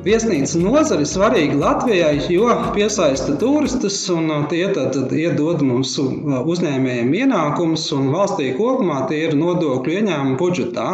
Viesnīcas 0.00 0.54
nozare 0.56 1.04
ir 1.04 1.08
svarīga 1.10 1.58
Latvijai, 1.60 2.14
jo 2.32 2.48
piesaista 2.72 3.34
turistus 3.40 3.98
un 4.14 4.30
tie 4.48 4.62
tad, 4.72 4.96
iedod 5.12 5.60
mums 5.66 5.92
uzņēmējiem 6.00 7.12
ienākumus 7.18 7.84
un 7.98 8.08
valstī 8.14 8.54
kopumā 8.56 9.02
tie 9.10 9.26
ir 9.26 9.36
nodokļu 9.36 9.98
ieņēmumi 9.98 10.40
budžetā. 10.40 10.88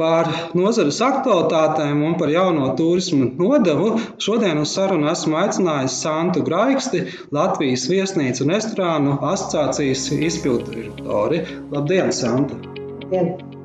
Par 0.00 0.32
nozares 0.56 1.02
aktualitātēm 1.04 2.00
un 2.08 2.16
par 2.18 2.32
jauno 2.32 2.72
turismu 2.80 3.28
nodevu 3.36 3.92
šodien 4.24 4.64
uz 4.64 4.72
sarunu 4.72 5.12
esmu 5.12 5.36
aicinājis 5.44 6.00
Santu 6.00 6.46
Graiksti, 6.48 7.04
Latvijas 7.36 7.84
viesnīcu 7.92 8.46
un 8.46 8.56
restorānu 8.56 9.20
asociācijas 9.20 10.08
izpilddirektori. 10.32 11.44
Labdien, 11.76 12.14
Santa! 12.16 12.56
Labdien! 13.04 13.60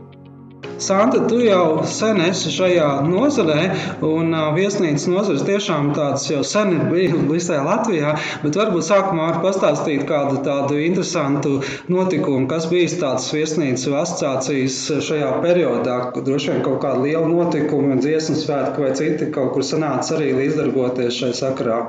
Santa, 0.78 1.24
tu 1.28 1.40
jau 1.42 1.82
sen 1.90 2.20
esi 2.22 2.52
šajā 2.54 2.88
nozarē, 3.08 3.62
un 4.06 4.36
viesnīcas 4.54 5.08
nozares 5.10 5.46
tiešām 5.48 5.90
tādas 5.98 6.28
jau 6.30 6.44
sen 6.46 6.76
ir 6.76 6.84
bijusi 6.92 7.24
visā 7.32 7.62
Latvijā. 7.66 8.14
Bet 8.44 8.60
varbūt 8.60 8.86
sākumā 8.86 9.32
var 9.32 9.40
pastāstīt 9.46 10.06
kādu 10.10 10.44
tādu 10.46 10.78
interesantu 10.84 11.56
notikumu, 11.90 12.46
kas 12.52 12.70
bijis 12.70 12.98
tāds 13.02 13.26
viesnīcas 13.34 13.88
asociācijas 14.04 14.80
šajā 15.08 15.32
periodā, 15.42 15.98
droši 16.18 16.54
vien 16.54 16.66
kaut 16.68 16.82
kāda 16.86 17.02
liela 17.08 17.26
notikuma, 17.32 17.98
dziesmu 18.04 18.38
svētku 18.38 18.86
vai 18.86 18.94
citi 19.00 19.32
kaut 19.34 19.56
kur 19.56 19.66
sanāca 19.66 20.20
arī 20.20 20.36
līdzdarboties 20.38 21.24
šai 21.24 21.34
sakarā. 21.42 21.82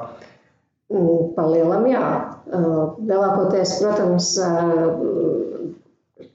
Mm, 0.89 1.35
Palielam, 1.37 1.85
jā. 1.93 2.05
Lielākoties, 2.49 3.77
protams, 3.83 4.33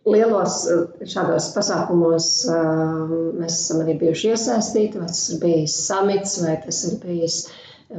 lielos 0.10 0.64
eh, 0.68 1.06
šādos 1.10 1.50
pasākumos 1.56 2.30
eh, 2.52 3.14
mēs 3.40 3.60
esam 3.60 3.84
arī 3.84 3.98
bijuši 4.02 4.34
iesaistīti, 4.34 5.00
vai 5.02 5.12
tas 5.12 5.24
ir 5.32 5.40
bijis 5.44 5.78
samits, 5.88 6.40
vai 6.44 6.58
tas 6.64 6.82
ir 6.90 6.98
bijis, 7.04 7.38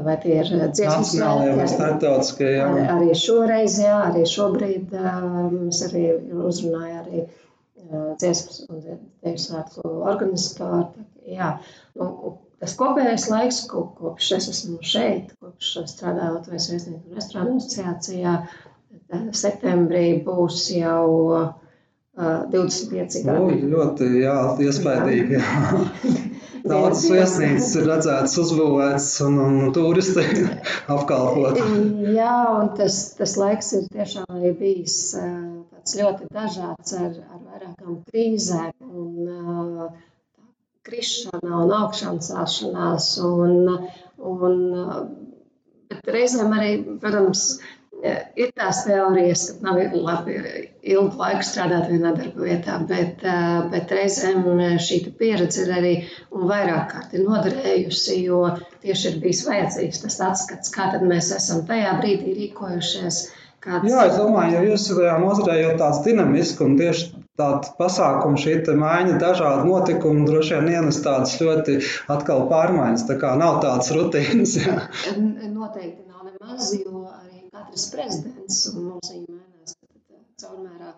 vai 0.04 0.18
tie 0.22 0.36
ir 0.42 0.52
dziesmas 0.74 1.14
svētki. 1.14 1.56
Vai 1.60 1.70
starptautiskie, 1.70 2.50
jā. 2.58 2.68
Arī, 2.68 2.84
arī 2.96 3.18
šoreiz, 3.18 3.78
jā, 3.84 3.96
arī 4.10 4.26
šobrīd 4.28 4.94
eh, 5.00 5.24
mēs 5.54 5.82
arī 5.88 6.06
uzrunāja 6.44 7.02
arī 7.04 7.26
dziesmas 8.20 8.62
un 8.68 8.80
dziesmu 8.80 9.40
svētku 9.42 9.96
organizatori. 10.08 11.04
Jā, 11.28 11.54
nu, 12.00 12.36
tas 12.60 12.76
kopējais 12.80 13.26
laiks, 13.32 13.64
kopš 13.70 14.30
es 14.38 14.48
esmu 14.52 14.78
šeit, 14.84 15.34
kopš 15.40 15.76
strādājot 15.92 16.48
Vēstnieku 16.52 16.96
un 16.96 17.18
restorānu 17.18 17.58
asociācijā, 17.60 18.38
septembrī 19.36 20.06
būs 20.24 20.64
jau 20.74 21.12
25 22.16 23.24
gadi. 23.26 23.56
Nu, 23.64 23.70
ļoti 23.74 24.08
jā, 24.22 24.36
iespaidīgi. 24.62 25.38
Jā. 25.40 26.20
Daudz 26.70 27.02
viesnīcas 27.10 27.72
ir 27.76 27.88
redzētas, 27.90 28.36
uzbūvētas 28.40 29.08
un, 29.26 29.40
un 29.42 29.72
turisti 29.76 30.22
apkalpot. 30.94 31.58
Jā, 32.20 32.36
un 32.60 32.70
tas, 32.78 33.00
tas 33.18 33.34
laiks 33.36 33.74
ir 33.76 33.90
tiešām 33.92 34.30
arī 34.32 34.54
bijis 34.62 34.96
tāds 35.18 35.98
ļoti 35.98 36.30
dažāds 36.32 36.96
ar, 36.96 37.10
ar 37.34 37.42
vairākām 37.50 37.98
krīzēm 38.08 38.72
un 39.02 39.90
krišana 40.88 41.60
un 41.66 41.74
augšana 41.82 42.24
cēšanās. 42.24 43.10
Un, 43.28 43.76
un, 44.32 44.58
bet 45.90 46.12
reizēm 46.16 46.56
arī, 46.56 46.72
protams, 47.02 47.48
ir 48.04 48.50
tās 48.56 48.82
teorijas, 48.86 49.44
ka 49.58 49.66
nav 49.68 49.94
labi 49.94 50.36
ilgu 50.94 51.20
laiku 51.20 51.46
strādāt 51.46 51.88
vienā 51.92 52.12
darba 52.16 52.48
vietā, 52.48 52.76
bet, 52.88 53.24
bet 53.72 53.94
reizēm 53.96 54.44
šī 54.82 55.00
pieredze 55.18 55.64
ir 55.64 55.72
arī 55.78 55.94
un 56.34 56.46
vairāk 56.50 56.92
kārt 56.92 57.16
ir 57.16 57.24
noderējusi, 57.24 58.18
jo 58.26 58.42
tieši 58.84 59.10
ir 59.10 59.18
bijis 59.24 59.44
vajadzīgs 59.48 60.04
tas 60.04 60.20
atskats, 60.28 60.74
kā 60.74 60.90
tad 60.92 61.06
mēs 61.08 61.32
esam 61.36 61.64
tajā 61.68 61.96
brīdī 62.02 62.36
rīkojušies. 62.42 63.24
Kāds... 63.64 63.88
Jā, 63.88 64.02
es 64.10 64.18
domāju, 64.20 64.58
ja 64.58 64.64
jūs 64.66 64.90
tajā 64.90 65.14
nozarē 65.22 65.54
jau 65.62 65.76
tāds 65.80 66.02
dinamisks 66.04 66.60
un 66.60 66.74
tieši 66.76 67.06
tāda 67.40 67.70
pasākuma, 67.78 68.36
šī 68.38 68.58
maiņa, 68.78 69.14
dažādi 69.22 69.70
notikumi 69.70 70.26
droši 70.28 70.58
vien 70.58 70.68
ienes 70.76 71.00
tādas 71.06 71.38
ļoti 71.40 71.78
atkal 72.12 72.44
pārmaiņas. 72.52 73.06
Tā 73.08 73.16
kā 73.22 73.32
nav 73.40 73.62
tādas 73.64 73.88
rutīnas. 73.96 74.58
Jā. 74.60 74.82
Noteikti 75.16 76.04
nav 76.04 76.28
nemaz, 76.28 76.74
jo 76.76 77.08
katrs 77.64 77.88
prezidents, 77.94 78.60
un 78.74 78.90
mums 78.90 79.10
viņi 79.14 79.32
mainās 79.32 79.78
caurmērā 80.42 80.92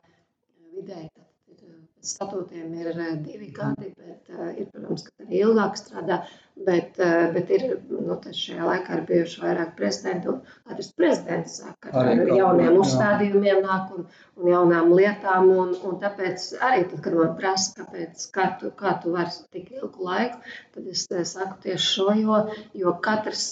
vidēji. 0.75 1.09
Pēc 1.57 2.11
statūtiem 2.13 2.73
ir 2.77 2.99
divi 3.25 3.49
gadi, 3.55 3.89
bet 3.97 4.29
ir, 4.61 4.67
protams, 4.73 5.07
ka 5.07 5.25
arī 5.25 5.39
ilgāk 5.41 5.79
strādā, 5.81 6.19
bet, 6.67 6.99
bet 7.35 7.53
ir, 7.57 7.65
nu, 7.89 8.19
šajā 8.41 8.67
laikā 8.69 8.99
ir 8.99 9.07
bijuši 9.09 9.41
vairāk 9.43 9.73
prezidenti, 9.79 10.31
un 10.35 10.69
katrs 10.69 10.93
prezidents 10.99 11.57
saka, 11.63 11.95
ar 12.03 12.13
jauniem 12.29 12.77
uzstādījumiem 12.83 13.63
nāk 13.65 13.97
un, 13.97 14.05
un 14.37 14.53
jaunām 14.53 14.93
lietām, 14.99 15.49
un, 15.65 15.73
un 15.89 15.97
tāpēc 16.03 16.47
arī, 16.69 16.85
tad, 16.93 17.01
kad 17.07 17.19
man 17.23 17.35
prasa, 17.41 17.73
kāpēc, 17.81 18.29
kā 18.37 18.51
tu, 18.61 18.71
kā 18.83 18.95
tu 19.03 19.17
vari 19.17 19.35
tik 19.57 19.73
ilgu 19.81 20.11
laiku, 20.11 20.55
tad 20.77 20.93
es 20.93 21.09
saku 21.33 21.59
tieši 21.65 21.91
šo, 21.97 22.13
jo, 22.21 22.45
jo 22.85 22.95
katrs 23.09 23.49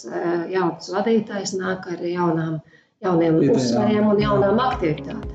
jauns 0.52 0.92
vadītājs 0.94 1.56
nāk 1.58 1.90
ar 1.96 2.08
jaunām 2.12 2.60
lietām 2.60 2.73
jauniem 3.04 3.40
uzsvariem 3.44 4.12
un 4.12 4.20
jaunām 4.22 4.60
aktivitātēm. 4.70 5.34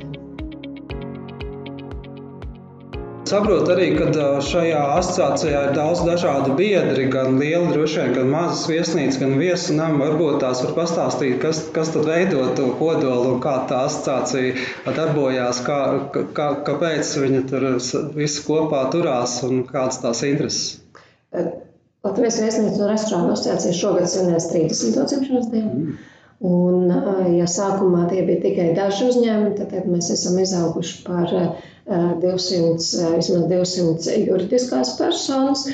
Saprotu 3.29 3.69
arī, 3.75 3.91
ka 3.93 4.29
šajā 4.41 4.79
asociācijā 4.95 5.59
ir 5.67 5.75
daudz 5.75 5.99
dažādu 6.07 6.55
biedri, 6.57 7.03
gan 7.13 7.35
lieli, 7.37 7.67
droši 7.75 7.99
vien, 7.99 8.13
gan 8.15 8.31
mazas 8.31 8.63
viesnīcas, 8.71 9.19
gan 9.21 9.35
viesu 9.37 9.75
namu. 9.77 9.99
Varbūt 10.01 10.39
tās 10.41 10.63
var 10.65 10.73
pastāstīt, 10.79 11.35
kas, 11.43 11.59
kas 11.75 11.91
tad 11.93 12.09
veido 12.09 12.47
to 12.57 12.71
kodolu 12.79 13.35
un 13.35 13.43
kā 13.43 13.53
tā 13.69 13.83
asociācija 13.85 14.95
darbojās, 14.97 15.61
kā, 15.67 15.79
kā, 16.33 16.47
kāpēc 16.65 17.11
viņi 17.21 17.43
tur 17.51 17.67
visi 18.17 18.45
kopā 18.47 18.87
turās 18.95 19.37
un 19.45 19.61
kādas 19.69 20.01
tās 20.01 20.25
intereses. 20.25 20.79
Latvijas 22.07 22.39
viesnīcu 22.41 22.81
un 22.81 22.93
restorānu 22.95 23.35
asociācija 23.35 23.77
šogad 23.77 24.09
svinēs 24.09 24.49
30. 24.55 25.05
dzimšanas 25.11 25.51
dienu. 25.53 25.75
Mm. 25.75 25.99
Un, 26.39 26.87
ja 27.35 27.45
sākumā 27.51 28.05
tie 28.07 28.21
bija 28.23 28.39
tikai 28.45 28.69
daži 28.77 29.09
uzņēmumi, 29.09 29.55
tad, 29.57 29.73
tad 29.73 29.89
mēs 29.91 30.07
esam 30.13 30.37
izauguši 30.39 31.01
par 31.03 31.33
200, 31.89 33.09
vismaz 33.17 33.47
200 33.51 34.19
juridiskās 34.23 34.93
personas. 34.99 35.65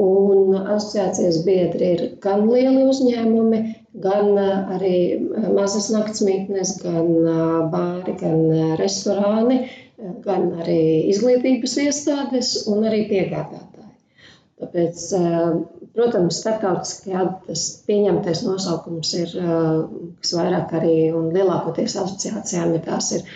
Un 0.00 0.56
asociācijas 0.58 1.42
biedri 1.46 1.90
ir 1.94 2.00
gan 2.24 2.48
lieli 2.48 2.86
uzņēmumi, 2.90 3.60
gan 4.02 4.32
arī 4.74 4.96
mazas 5.54 5.90
naktsmītnes, 5.94 6.72
gan 6.82 7.12
bāri, 7.70 8.16
gan 8.18 8.40
restorāni, 8.80 9.60
gan 10.24 10.48
arī 10.64 10.80
izglītības 11.12 11.76
iestādes 11.84 12.56
un 12.72 12.88
arī 12.88 13.04
piegādātāji. 13.12 13.92
Tāpēc, 14.64 15.06
protams, 15.94 16.42
starptautiskajā 16.42 17.24
tas 17.48 17.64
pieņemtais 17.88 18.44
nosaukums 18.46 19.14
ir, 19.20 19.34
kas 20.20 20.36
vairāk 20.36 20.76
arī 20.80 20.94
un 21.14 21.32
lielākoties 21.34 21.98
asociācijām 22.02 22.76
ir 22.78 22.86
tās 22.86 23.12
ir 23.18 23.26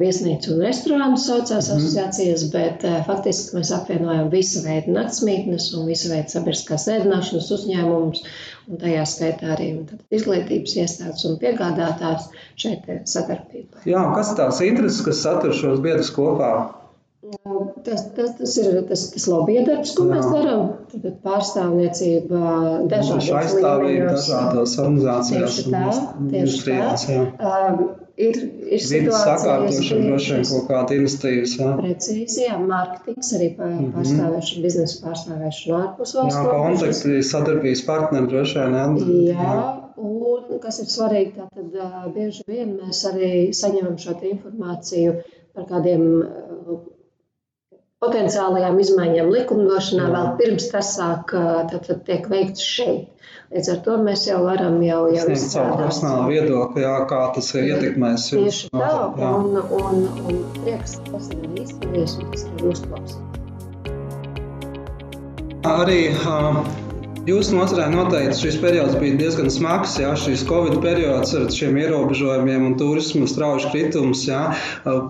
viesnīcu 0.00 0.54
un 0.54 0.62
restorānu 0.64 1.18
saucās 1.20 1.68
mm. 1.68 1.74
asociācijas, 1.76 2.44
bet 2.52 2.84
faktiski 3.06 3.58
mēs 3.58 3.72
apvienojam 3.76 4.30
visu 4.32 4.62
veidu 4.64 4.94
naktsmītnes 4.94 5.70
un 5.76 5.88
visu 5.90 6.08
veidu 6.12 6.32
sabiedriskās 6.32 6.86
ēdināšanas 6.94 7.50
uzņēmumus, 7.58 8.24
un 8.70 8.80
tajā 8.80 9.04
skaitā 9.10 9.52
arī 9.56 9.70
izglītības 10.16 10.76
iestādes 10.80 11.28
un 11.28 11.38
piegādātājs 11.42 12.30
šeit 12.56 12.88
ir 12.88 13.02
sadarbība. 13.04 13.84
Jā, 13.90 14.04
kas 14.16 14.32
tās 14.38 14.62
intereses, 14.64 15.04
kas 15.04 15.24
satur 15.26 15.56
šos 15.56 15.82
biedrus 15.84 16.12
kopā? 16.16 16.79
Tas, 17.84 18.02
tas, 18.16 18.34
tas 18.38 18.56
ir 18.58 18.80
tas, 18.88 19.06
tas 19.14 19.26
lobby 19.30 19.60
darbs, 19.66 19.94
ko 19.96 20.06
Jā. 20.08 20.16
mēs 20.16 20.28
darām. 20.32 20.62
Tad 20.90 21.06
pārstāvniecība 21.24 22.40
dažādos 22.90 23.54
līmeņos. 23.56 24.28
Dažādās 24.28 24.76
organizācijās. 24.82 25.58
Tieši 25.60 25.70
tā, 25.70 25.84
tieši 26.32 26.62
tā. 26.68 27.20
Um, 27.38 27.82
ir, 28.20 28.38
ir 28.76 28.82
situācijas, 28.82 29.42
sakārtošana, 29.42 30.06
droši 30.08 30.34
vien 30.34 30.46
kaut 30.50 30.66
kāda 30.70 30.96
investīvas. 30.98 31.54
Jā. 31.60 31.70
Precīzi, 31.80 32.44
jā, 32.46 32.58
mārketings, 32.62 33.32
arī 33.38 33.50
mhm. 33.54 33.90
pārstāvēšana, 33.96 34.30
mm 34.30 34.50
-hmm. 34.50 34.66
biznesa 34.66 35.02
pārstāvēšana 35.06 35.80
ārpus 35.80 36.14
valsts. 36.18 36.38
Jā, 36.38 36.44
kontakti, 36.50 37.22
sadarbības 37.32 37.84
partneri 37.88 38.32
droši 38.34 38.58
vien. 38.60 38.98
Jā, 39.30 39.36
jā. 39.38 39.58
Un, 40.00 40.60
kas 40.62 40.80
ir 40.80 40.88
svarīgi, 40.88 41.34
tātad 41.36 41.74
uh, 41.76 42.06
bieži 42.14 42.44
vien 42.48 42.78
mēs 42.80 43.04
arī 43.10 43.32
saņemam 43.56 43.98
šo 44.00 44.16
informāciju 44.32 45.18
par 45.54 45.66
kādiem 45.68 46.06
uh, 46.22 46.49
potenciālajām 48.00 48.78
izmaiņām 48.80 49.30
likumdošanā 49.34 50.10
vēl 50.14 50.28
pirms 50.40 50.68
tas 50.72 50.94
sāk, 50.96 51.34
tad, 51.34 51.82
tad 51.86 52.04
tiek 52.06 52.28
veikts 52.32 52.64
šeit. 52.64 53.08
Līdz 53.50 53.68
ar 53.72 53.78
to 53.84 53.96
mēs 54.06 54.24
jau 54.28 54.38
varam 54.44 54.76
jau, 54.86 55.00
jau 55.10 55.24
izstrādāt 55.34 55.50
savu 55.52 55.78
personālu 55.82 56.30
viedokli, 56.30 56.84
jā, 56.84 56.94
kā 57.10 57.20
tas 57.34 57.48
ir 57.58 57.66
ietekmējis. 57.72 58.26
Tieši 58.36 58.70
tā, 58.72 58.90
un, 59.26 59.58
un, 59.80 60.04
un 60.30 60.38
prieks, 60.60 60.96
tas 61.10 61.32
ir 61.34 61.58
izdevies 61.58 62.14
un 62.22 62.30
tas 62.30 62.46
ir 62.46 62.68
uzklausīt. 62.70 63.26
Arī 65.68 66.00
uh, 66.14 66.62
Jūsu 67.28 67.52
nozarē 67.52 67.90
noteikti 67.92 68.38
šis 68.46 68.54
periods 68.62 68.94
bija 68.96 69.18
diezgan 69.20 69.50
smags. 69.52 69.98
Jā, 70.00 70.14
šis 70.16 70.40
Covid 70.48 70.78
periods 70.80 71.34
ar 71.36 71.50
šiem 71.52 71.76
ierobežojumiem 71.82 72.64
un 72.70 72.76
turismu 72.80 73.26
strauji 73.28 73.68
kritums. 73.74 74.22
Jā. 74.24 74.54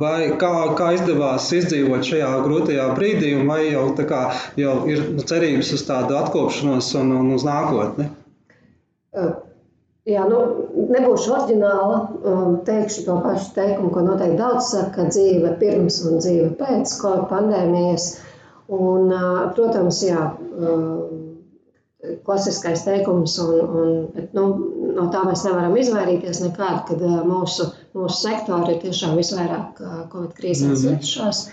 Vai 0.01 0.33
kā, 0.41 0.51
kā 0.79 0.89
izdevās 0.97 1.47
izdzīvot 1.55 2.09
šajā 2.09 2.33
grūtajā 2.47 2.89
brīdī, 2.97 3.31
vai 3.47 3.61
jau, 3.69 3.85
kā, 4.11 4.25
jau 4.59 4.75
ir 4.91 5.05
cerības 5.23 5.71
uz 5.79 5.87
tādu 5.87 6.19
atkopšanos 6.19 6.91
un, 6.99 7.15
un 7.21 7.31
uz 7.37 7.47
nākotni? 7.47 8.09
Jā, 10.11 10.27
nu, 10.27 10.43
nebūšu 10.91 11.37
oriģināla. 11.39 12.03
Teikšu 12.67 13.07
to 13.07 13.21
pašu 13.23 13.55
teikumu, 13.55 13.95
ko 13.95 14.03
noteikti 14.09 14.41
daudz 14.43 14.75
saka, 14.75 14.91
ka 14.99 15.09
dzīve 15.15 15.55
pirms 15.63 16.03
un 16.11 16.19
dzīve 16.19 16.53
pēc 16.59 16.99
Covid 17.05 17.31
pandēmijas. 17.31 18.13
Un, 18.71 19.15
protams, 19.55 20.03
jā 20.11 20.27
klasiskais 22.25 22.85
teikums, 22.87 23.37
un, 23.43 23.57
un, 23.81 23.91
bet, 24.15 24.31
nu, 24.37 24.45
no 24.97 25.09
tā 25.13 25.25
mēs 25.29 25.45
nevaram 25.47 25.77
izvairīties 25.77 26.43
nekādi, 26.47 26.85
kad 26.93 27.03
mūsu, 27.29 27.71
mūsu 27.97 28.17
sektori 28.23 28.77
ir 28.77 28.81
tiešām 28.87 29.19
visvairāk 29.21 29.83
Covid 30.13 30.33
krīzē 30.39 30.71
mhm. 30.71 30.81
cietušās. 30.85 31.45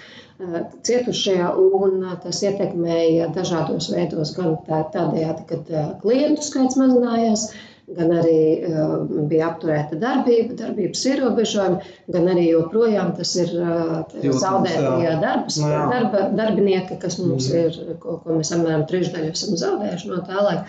Cietušie, 0.85 1.39
un 1.57 2.03
tas 2.21 2.43
ietekmēja 2.45 3.31
dažādos 3.33 3.87
veidos, 3.89 4.35
gan 4.37 4.53
tādējādi, 4.67 5.47
kad 5.49 5.71
klientu 6.03 6.45
skaits 6.45 6.77
mazinājās, 6.77 7.47
gan 7.95 8.11
arī 8.19 8.39
uh, 8.67 8.95
bija 9.29 9.47
apturēta 9.47 9.95
darbība, 10.01 10.57
darbības 10.59 11.03
ierobežojumi, 11.07 11.91
gan 12.11 12.29
arī 12.33 12.47
joprojām 12.49 13.13
tas 13.15 13.31
ir 13.39 13.53
uh, 13.55 14.01
zaudētie 14.11 15.13
darbs, 15.21 15.59
no, 15.63 15.69
nu 15.71 15.93
darba, 15.93 16.25
darbinieki, 16.35 16.97
kas 16.99 17.19
mums 17.21 17.47
mm. 17.47 17.61
ir, 17.61 17.99
ko, 18.03 18.17
ko 18.23 18.39
mēs 18.39 18.51
apmēram 18.55 18.83
trešdaļu 18.89 19.31
esam 19.31 19.59
zaudējuši 19.61 20.11
no 20.11 20.23
tā 20.27 20.41
laika. 20.43 20.65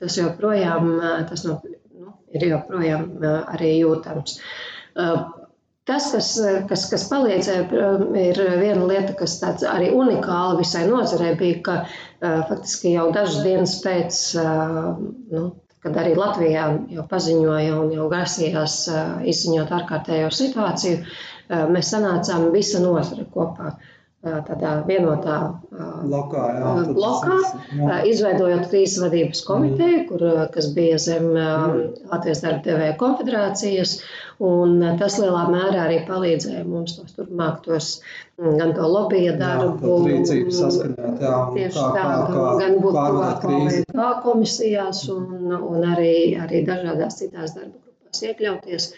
Tas 0.00 0.16
joprojām 0.16 0.94
tas 1.28 1.44
no, 1.44 1.58
nu, 1.92 2.14
ir 2.32 2.48
joprojām 2.54 3.10
arī 3.52 3.74
jūtams. 3.82 4.38
Tas, 5.86 6.08
kas, 6.10 6.30
kas, 6.66 6.86
kas 6.90 7.04
palīdzēja, 7.12 7.84
ir 8.18 8.40
viena 8.58 8.88
lieta, 8.88 9.12
kas 9.20 9.36
arī 9.44 9.92
unikāla 9.94 10.56
visai 10.58 10.86
nozarei, 10.88 11.36
bija, 11.38 11.60
ka 11.68 11.76
faktiski 12.48 12.96
jau 12.96 13.10
dažas 13.14 13.44
dienas 13.44 13.76
pēc 13.84 14.24
nu, 15.36 15.44
kad 15.86 15.98
arī 16.02 16.14
Latvijā 16.18 16.66
jau 16.96 17.04
paziņoja 17.10 17.74
un 17.78 17.92
jau 17.94 18.06
grasījās 18.10 18.76
izziņot 19.32 19.70
ārkārtējo 19.78 20.32
situāciju, 20.34 21.02
mēs 21.70 21.92
sanācām 21.94 22.48
visa 22.54 22.80
nozare 22.82 23.26
kopā. 23.36 23.76
Tādā 24.26 24.72
vienotā 24.88 25.36
lokā, 26.10 26.44
jā, 26.58 26.70
lokā 26.98 27.36
jā. 27.78 27.98
izveidojot 28.10 28.68
krīzes 28.72 29.02
vadības 29.04 29.42
komiteju, 29.46 30.04
kur, 30.10 30.24
kas 30.54 30.70
bija 30.76 30.98
zem 31.02 31.28
Latvijas 31.36 32.42
darba 32.42 32.64
devēja 32.66 32.96
konfederācijas, 33.00 34.00
Un 34.44 34.82
tas 35.00 35.14
lielā 35.16 35.46
mērā 35.48 35.86
arī 35.86 36.00
palīdzēja 36.08 36.64
mums 36.68 36.98
tos 36.98 37.14
turpmāk 37.16 37.62
tos 37.64 37.86
gan 38.36 38.74
to 38.76 38.88
lobija 38.94 39.32
darbu, 39.40 39.94
rīcību 40.04 40.52
saskanēt, 40.52 41.24
jā, 41.24 41.38
tieši 41.54 41.78
kā, 41.78 41.88
tā, 41.96 42.18
kā, 42.34 42.44
gan 42.60 42.76
būt 42.84 43.00
tuvāk 43.94 44.20
komisijās 44.26 45.06
un, 45.16 45.56
un 45.56 45.88
arī, 45.94 46.12
arī 46.44 46.60
dažādās 46.68 47.16
citās 47.22 47.56
darba 47.56 47.80
grupās 47.80 48.22
iekļauties 48.28 48.90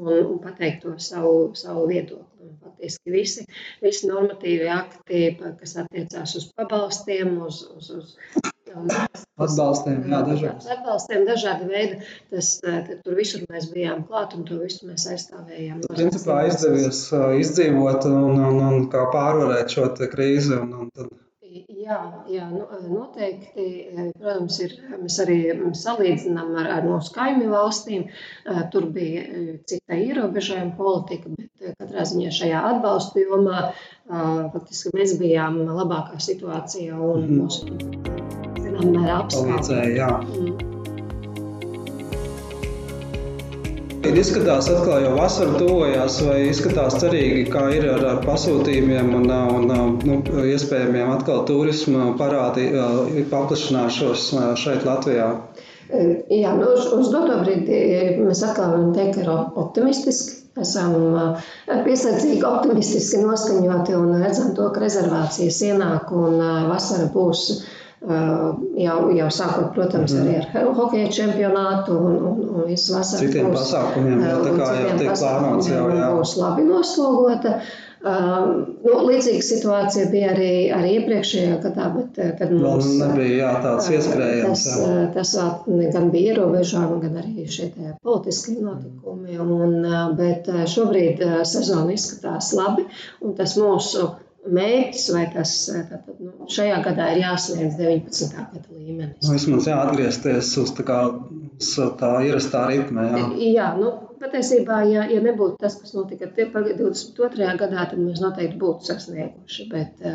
un, 0.00 0.12
un 0.18 0.40
pateikt 0.42 0.82
to 0.84 0.96
savu, 1.02 1.52
savu 1.58 1.86
viedokli. 1.90 2.24
Un 2.46 2.58
faktiski 2.62 3.10
visi, 3.10 3.46
visi 3.82 4.10
normatīvi 4.10 4.68
akti, 4.70 5.22
kas 5.60 5.78
attiecās 5.82 6.36
uz 6.38 6.50
pabalstiem, 6.56 7.34
uz, 7.46 7.64
uz, 7.74 7.90
uz 7.96 8.44
Atbalstiem, 8.76 10.00
jā, 10.08 10.20
dažādi. 10.26 10.68
Atbalstiem 10.74 11.24
dažādi 11.28 11.68
veidi. 11.70 11.98
Tas, 12.32 12.50
tur 13.04 13.16
visur 13.16 13.44
mēs 13.52 13.68
bijām 13.72 14.02
klāt 14.08 14.34
un 14.36 14.44
to 14.48 14.58
visu 14.60 14.88
mēs 14.88 15.06
aizstāvējām. 15.12 15.84
Principā 15.92 16.42
izdevies 16.50 17.02
izdzīvot 17.42 18.08
un, 18.10 18.40
un, 18.48 18.60
un 18.68 18.88
kā 18.92 19.06
pārvarēt 19.14 19.76
šo 19.76 19.88
krīzi. 20.12 20.58
Un, 20.58 20.74
un 20.82 20.90
tad... 20.92 21.12
Jā, 21.70 21.98
jā, 22.30 22.46
nu, 22.50 22.66
noteikti. 22.90 23.66
Protams, 24.18 24.58
ir, 24.64 24.76
mēs 25.00 25.18
arī 25.24 25.38
salīdzinām 25.78 26.54
ar, 26.62 26.70
ar 26.78 26.86
mūsu 26.88 27.14
kaimiņu 27.16 27.52
valstīm. 27.52 28.06
Tur 28.74 28.88
bija 28.94 29.24
cita 29.68 29.98
ierobežojuma 29.98 30.76
politika, 30.78 31.32
bet 31.32 31.76
katrā 31.80 32.06
ziņā 32.12 32.32
šajā 32.38 32.62
atbalstu 32.74 33.26
jomā 33.26 33.66
faktiski 34.54 34.94
mēs 34.96 35.16
bijām 35.20 35.62
labākā 35.66 36.20
situācijā 36.22 36.94
un 36.94 37.26
-hmm. 37.26 37.42
mūsu 37.42 37.66
zināmā 38.62 38.94
mērā 39.00 39.20
apskaužēja. 39.24 40.75
Izskatās, 44.20 44.68
atkal 44.72 45.04
jau 45.04 45.12
vasara 45.16 45.58
tuvojās, 45.60 46.18
vai 46.26 46.38
izskatās 46.48 46.96
cerīgi, 47.02 47.44
kā 47.52 47.66
ir 47.76 47.86
ar, 47.92 48.04
ar 48.14 48.18
pasūtījumiem 48.24 49.12
un, 49.18 49.30
un 49.30 49.68
nu, 50.08 50.18
iespējamiem 50.52 51.12
atkal 51.14 51.44
turisma 51.48 52.12
parādi 52.20 52.68
paplašināšos 53.32 54.30
šeit 54.62 54.86
Latvijā? 54.88 55.30
Jā, 55.86 56.56
nu, 56.58 56.72
uz, 56.74 57.12
doto 57.12 57.38
brīdi 57.44 58.18
mēs 58.18 58.42
atkal 58.42 58.72
varam 58.74 58.92
teikt, 58.96 59.18
ka 59.18 59.24
ir 59.24 59.32
optimistiski. 59.36 60.42
Esam 60.56 60.94
piesardzīgi 61.68 62.40
optimistiski 62.48 63.18
noskaņoti 63.20 63.92
un 63.98 64.14
redzam 64.22 64.54
to, 64.56 64.70
ka 64.72 64.80
rezervācijas 64.80 65.58
ienāk 65.68 66.08
un 66.16 66.40
vasara 66.70 67.10
būs 67.12 67.42
jau, 68.06 68.98
jau 69.16 69.30
sākot, 69.34 69.72
protams, 69.74 70.14
mm 70.14 70.26
arī 70.26 70.60
ar 70.60 70.68
hokeja 70.76 71.08
čempionātu 71.12 71.96
un, 71.96 72.20
un, 72.30 72.44
un 72.52 72.68
visu 72.68 72.94
vasaru. 72.94 73.26
Citiem 73.26 73.50
būs, 73.50 73.58
pasākumiem, 73.64 74.22
jā, 74.22 74.36
tā 74.44 74.54
kā 74.60 74.70
jau 74.80 74.94
tiek 75.00 75.18
plānots 75.18 75.72
jau, 75.72 75.82
jā. 75.90 76.12
Būs 76.14 76.36
labi 76.40 76.68
noslogota. 76.70 77.58
Uh, 77.58 77.86
nu, 78.06 78.96
līdzīga 79.08 79.42
situācija 79.42 80.10
bija 80.12 80.28
arī, 80.34 80.50
arī 80.74 80.92
iepriekšējā 80.98 81.56
gadā, 81.64 81.86
bet 81.94 82.20
kad 82.38 82.52
mums 82.52 82.86
Vēl 82.86 83.00
nebija 83.00 83.38
jā, 83.40 83.52
tāds 83.64 83.88
ieskrējums. 83.96 84.66
Tas, 84.66 84.84
jā. 84.84 85.06
tas 85.16 85.32
gan 85.96 86.10
bija 86.12 86.34
ierobežojumi, 86.34 87.00
gan 87.02 87.16
arī 87.22 87.46
šie 87.50 87.70
politiskie 88.06 88.60
notikumi. 88.60 89.40
Un, 89.42 89.80
bet 90.20 90.50
šobrīd 90.70 91.24
sezona 91.48 91.96
izskatās 91.96 92.52
labi, 92.54 92.86
un 93.24 93.34
tas 93.38 93.56
mūsu 93.58 94.12
mērķis, 94.46 95.06
vai 95.14 95.24
tas 95.32 95.52
tātad, 95.70 96.16
nu, 96.22 96.48
šajā 96.52 96.78
gadā 96.84 97.08
ir 97.14 97.22
jāsniedz 97.24 97.78
19. 97.78 98.34
gada 98.36 98.62
līmenis. 98.72 99.22
Nu, 99.24 99.34
vismaz 99.34 99.68
jāatgriezties 99.70 100.52
uz 100.62 100.72
tā, 100.76 100.86
kā, 100.86 101.00
uz 101.56 101.72
tā 102.00 102.12
ierastā 102.28 102.66
ritma. 102.70 103.08
Jā, 103.10 103.26
jā 103.56 103.70
nu, 103.80 103.92
patiesībā, 104.22 104.82
ja, 104.90 105.06
ja 105.10 105.22
nebūtu 105.24 105.60
tas, 105.62 105.78
kas 105.80 105.96
notika 105.96 106.30
22. 106.30 107.50
gadā, 107.62 107.88
tad 107.90 107.98
mēs 108.00 108.22
noteikti 108.22 108.60
būtu 108.60 108.90
sasnieguši. 108.90 109.68
Bet, 109.72 110.06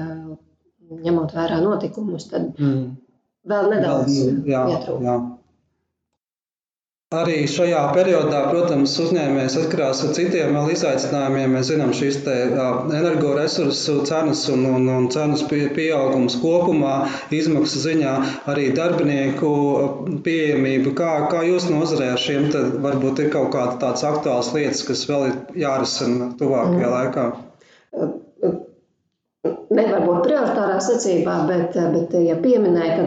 ņemot 0.91 1.35
vērā 1.35 1.61
notikumus, 1.63 2.27
tad 2.31 2.51
mm. 2.59 2.81
vēl 3.47 3.69
nedaudz. 3.75 4.17
Jā. 4.47 4.65
Arī 7.11 7.41
šajā 7.51 7.79
periodā, 7.91 8.37
protams, 8.53 8.91
uzņēmējs 9.03 9.57
atkarās 9.59 10.03
ar 10.05 10.13
citiem 10.15 10.55
izaicinājumiem. 10.71 11.57
Mēs 11.57 11.67
zinām, 11.67 11.91
šīs 11.97 12.21
energoresursu 12.29 13.97
cenas 14.07 14.45
un, 14.53 14.63
un, 14.77 14.87
un 14.93 15.09
cenas 15.11 15.43
pieaugums 15.51 16.39
kopumā, 16.39 16.93
izmaksu 17.35 17.83
ziņā, 17.83 18.15
arī 18.55 18.69
darbinieku 18.79 19.51
pieejamība. 20.23 20.95
Kā, 21.03 21.11
kā 21.35 21.43
jūs 21.49 21.67
nozarē 21.73 22.13
ar 22.15 22.25
šiem, 22.29 22.47
varbūt 22.87 23.25
ir 23.25 23.31
kaut 23.35 23.51
kādas 23.57 23.83
tādas 23.83 24.07
aktuālas 24.13 24.55
lietas, 24.55 24.87
kas 24.87 25.03
vēl 25.11 25.31
ir 25.33 25.39
jārisina 25.67 26.31
tuvākajā 26.39 26.87
mm. 26.87 26.93
laikā? 26.95 27.31
Nevar 29.81 30.05
būt 30.05 30.21
prioritārā 30.27 30.77
secībā, 30.83 31.35
bet, 31.49 31.75
bet 31.95 32.15
ja 32.21 32.37
pieminēja, 32.41 32.93
ka 32.97 33.03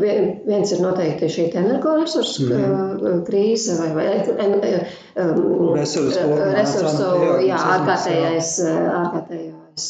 viens 0.00 0.72
ir 0.74 0.82
noteikti 0.82 1.30
šī 1.32 1.46
energoresursu 1.62 2.48
mm. 2.48 3.22
krīze 3.28 3.78
vai, 3.80 3.90
vai 3.96 4.06
resursu, 5.76 6.26
resursu 6.56 7.08
jā, 7.46 7.60
ārkārtējais, 7.76 8.52
ārkārtējais 8.66 9.88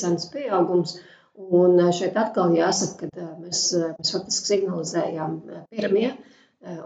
cenas 0.00 0.30
pieaugums. 0.32 0.98
Un 1.34 1.80
šeit 1.90 2.14
atkal 2.18 2.52
jāsaka, 2.54 3.08
ka 3.10 3.24
mēs, 3.42 3.66
mēs 3.96 4.12
faktiski 4.14 4.52
signalizējām 4.52 5.40
pirmie, 5.72 6.12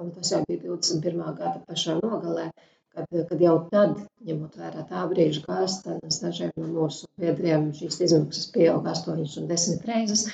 un 0.00 0.08
tas 0.14 0.32
jau 0.32 0.40
bija 0.48 0.62
21. 0.64 1.20
gada 1.36 1.60
pašā 1.68 1.98
nogalē, 1.98 2.46
kad, 2.98 3.28
kad 3.30 3.44
jau 3.44 3.54
tad, 3.72 3.96
ņemot 4.26 4.58
vērā 4.58 4.84
tā 4.90 5.04
brīža 5.10 5.44
gāzes 5.46 6.20
dažiem 6.22 6.52
no 6.56 6.68
mūsu 6.74 7.08
biedriem 7.20 7.70
šīs 7.76 8.00
izmaksas 8.08 8.50
pieauga 8.54 8.94
8 8.96 9.24
un 9.42 9.48
10 9.52 9.86
reizes. 9.88 10.28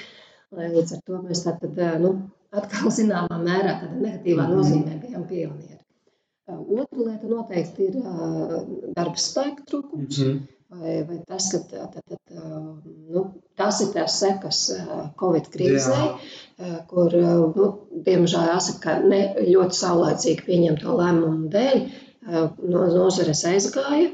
Līdz 0.55 0.97
ar 0.97 1.05
to 1.09 1.21
mēs 1.25 1.45
tātad, 1.47 1.79
nu, 2.03 2.15
atkal 2.55 2.93
zināmā 2.95 3.41
mērā 3.43 3.79
tādā 3.83 3.97
negatīvā 3.99 4.49
mhm. 4.49 4.59
nozīmē 4.59 4.99
bijām 5.03 5.29
pionieri. 5.31 5.81
Otra 6.45 7.07
lieta 7.07 7.29
noteikti 7.31 7.87
ir 7.89 7.95
darba 8.97 9.21
spēka 9.21 9.65
trūkums. 9.71 10.19
Mm 10.19 10.27
-hmm. 10.27 10.43
Vai, 10.75 11.05
vai 11.07 11.21
tas, 11.29 11.45
ka 11.53 11.59
tā, 11.71 11.85
tā, 11.93 12.01
tā, 12.11 12.45
nu, 13.15 13.21
tas 13.59 13.81
ir 13.85 13.93
tās 13.95 14.17
sekas 14.19 14.61
Covid 15.21 15.47
krīzē, 15.53 15.99
Jā. 16.59 16.71
kur, 16.91 17.15
nu, 17.55 17.69
diemžēl, 18.09 18.49
jāsaka, 18.51 18.97
ne 19.13 19.21
ļoti 19.39 19.79
saulēcīgi 19.81 20.47
pieņemto 20.49 20.97
lēmumu 20.99 21.53
dēļ 21.53 21.85
no 22.27 22.85
nozares 22.93 23.45
aizgāja. 23.51 24.13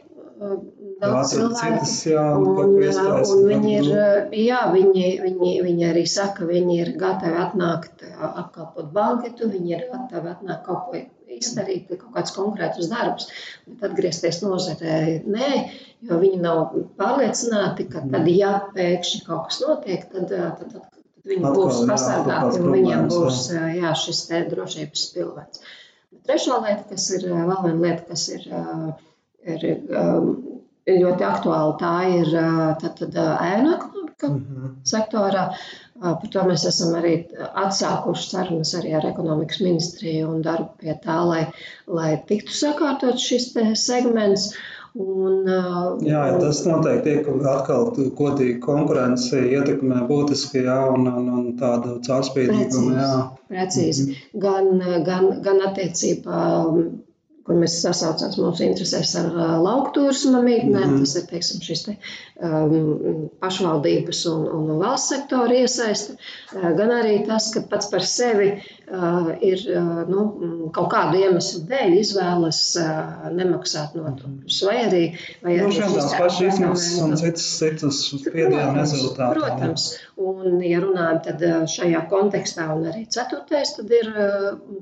Daudz 1.00 1.34
cilvēku. 1.34 1.84
Un, 2.16 2.46
un 2.56 3.42
viņi 3.48 3.72
ir, 3.76 3.88
jā, 4.36 4.60
viņi, 4.72 5.06
viņi, 5.24 5.52
viņi 5.66 5.86
arī 5.90 6.04
saka, 6.08 6.48
viņi 6.48 6.76
ir 6.80 6.92
gatavi 7.00 7.40
atnākt, 7.40 8.04
apkalpot 8.16 8.88
banketu, 8.94 9.48
viņi 9.52 9.74
ir 9.76 9.88
gatavi 9.92 10.32
atnākt 10.32 10.64
kaut 10.68 10.86
ko 10.88 11.02
izdarīt, 11.40 11.90
kaut 11.92 12.14
kādus 12.14 12.34
konkrētus 12.36 12.88
darbus, 12.90 13.28
bet 13.68 13.84
atgriezties 13.90 14.40
nozarē 14.44 14.96
nē, 15.24 15.50
jo 16.08 16.20
viņi 16.20 16.40
nav 16.42 16.74
pārliecināti, 17.00 17.88
ka 17.92 18.04
tad, 18.12 18.28
ja 18.32 18.54
pēkšņi 18.74 19.22
kaut 19.28 19.50
kas 19.50 19.60
notiek, 19.64 20.08
tad, 20.12 20.32
tad, 20.32 20.64
tad, 20.72 20.88
tad 20.88 21.30
viņi 21.30 21.52
būs 21.56 21.84
pasargāti 21.90 22.60
un 22.62 22.72
viņiem 22.74 23.08
būs 23.12 23.44
jā, 23.76 23.92
šis 24.04 24.24
te 24.30 24.42
drošības 24.50 25.06
pilvens. 25.14 25.62
Trešā 26.26 26.56
lieta, 26.64 26.84
kas 26.90 27.04
ir 27.16 27.26
vēl 27.28 27.50
viena 27.64 27.82
lieta, 27.84 28.04
kas 28.08 28.24
ir, 28.34 28.46
ir 29.54 30.98
ļoti 30.98 31.26
aktuāla, 31.26 31.76
tā 31.82 31.92
ir 32.16 32.32
tad, 32.82 32.98
tad, 33.00 33.18
ēnu 33.20 33.74
ekonomika 33.76 34.28
mm 34.28 34.40
-hmm. 34.40 34.72
sektorā. 34.92 35.44
Par 36.00 36.28
to 36.32 36.42
mēs 36.48 36.66
esam 36.68 36.94
arī 36.98 37.14
atsākuši 37.62 38.28
sarunas 38.30 38.74
arī 38.78 38.94
ar 38.96 39.06
ekonomikas 39.06 39.60
ministriju 39.60 40.30
un 40.34 40.42
darbu 40.42 40.70
pie 40.80 40.94
tā, 41.06 41.18
lai, 41.32 41.42
lai 41.86 42.10
tiktu 42.28 42.52
sakārtot 42.52 43.18
šis 43.28 43.52
segments. 43.86 44.50
Un, 44.98 45.44
jā, 46.02 46.22
tas 46.42 46.64
noteikti 46.66 47.12
tiek 47.22 47.44
atkal 47.46 47.92
godīgi 48.18 48.56
konkurence 48.64 49.38
ietekmē 49.38 50.00
būtiski, 50.08 50.64
jā, 50.66 50.80
un, 50.90 51.06
un, 51.06 51.28
un 51.36 51.52
tādu 51.60 52.00
caurspīdīgumu, 52.06 52.96
jā. 52.98 53.12
Precīzi. 53.52 54.08
Mm 54.08 54.16
-hmm. 54.16 54.40
Gan, 54.46 55.04
gan, 55.06 55.30
gan 55.46 55.62
attiecībā 55.68 56.40
kur 57.50 57.58
mēs 57.58 57.80
sasaucām 57.82 58.34
mūsu 58.38 58.62
interesēs 58.66 59.14
ar 59.18 59.30
lauku 59.62 59.90
turisma 59.96 60.42
mītnēm. 60.44 60.84
Mm 60.86 60.92
-hmm. 60.92 61.00
Tas 61.00 61.16
ir 61.16 61.26
teiksim, 61.30 61.62
šis 61.66 61.82
te, 61.86 61.96
um, 62.48 63.28
pašvaldības 63.40 64.26
un, 64.32 64.44
un 64.58 64.78
valsts 64.78 65.14
sektora 65.14 65.54
iesaiste, 65.62 66.14
uh, 66.54 66.68
gan 66.78 66.94
arī 66.98 67.26
tas, 67.26 67.50
ka 67.54 67.64
pats 67.70 67.90
par 67.90 68.06
sevi 68.06 68.52
uh, 68.52 68.70
ir 68.90 69.60
uh, 69.70 70.02
nu, 70.10 70.24
kaut 70.74 70.88
kādu 70.92 71.20
iemeslu 71.20 71.62
dēļ 71.70 71.96
izvēlas 72.00 72.60
uh, 72.80 73.28
nemaksāt 73.36 73.94
nodokļus. 73.98 74.60
Vai 74.66 74.76
arī, 74.86 75.02
vai 75.44 75.56
arī 75.60 75.78
nu, 75.78 75.92
tās 75.94 76.16
pašas 76.18 76.56
izmaksas 76.56 76.98
un 77.04 77.16
citas, 77.20 77.46
citas 77.60 78.02
spiedienu 78.10 78.74
rezultāti. 78.78 79.38
Protams. 79.38 79.88
Un, 80.20 80.58
ja 80.66 80.82
runājam 80.82 81.22
tad 81.28 81.46
šajā 81.70 82.04
kontekstā, 82.10 82.70
un 82.74 82.88
arī 82.90 83.06
ceturtais, 83.10 83.76
tad 83.78 83.94
ir, 83.94 84.10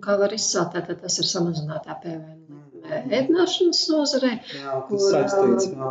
kā 0.04 0.18
var 0.20 0.34
izcelt, 0.34 0.74
tad 0.74 1.04
tas 1.04 1.20
ir 1.20 1.28
samazinātā 1.28 2.00
PVN 2.02 2.48
ēdināšanas 2.88 3.82
nozarē, 3.92 4.30
jā, 4.54 4.76
kur. 4.88 5.02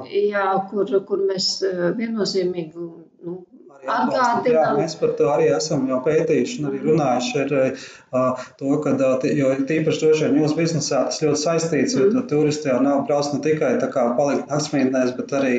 Jā, 0.10 0.46
kur, 0.72 0.94
kur 1.06 1.22
mēs 1.30 1.50
viennozīmīgi 2.00 2.88
nu, 3.88 3.94
atgādinām. 3.96 4.78
Mēs 4.82 4.96
par 5.00 5.14
to 5.20 5.30
arī 5.32 5.48
esam 5.56 5.86
jau 5.90 6.00
pētījuši 6.06 6.58
un 6.62 6.70
arī 6.70 6.82
runājuši 6.84 7.40
ar 7.44 7.54
uh, 7.58 8.44
to, 8.60 8.74
ka, 8.84 8.94
jo 9.40 9.52
tīpaši 9.70 10.02
droši 10.04 10.28
vien 10.28 10.42
jūsu 10.42 10.58
biznesā 10.60 11.02
tas 11.08 11.22
ļoti 11.24 11.42
saistīts, 11.44 11.96
jo 11.98 12.10
mm. 12.10 12.26
turisti 12.32 12.72
jau 12.72 12.80
nav 12.84 13.06
brauc 13.08 13.32
ne 13.34 13.42
tikai 13.46 13.74
tā 13.82 13.90
kā 13.94 14.06
palikt 14.20 14.52
naktsmītnēs, 14.52 15.16
bet 15.18 15.34
arī 15.40 15.56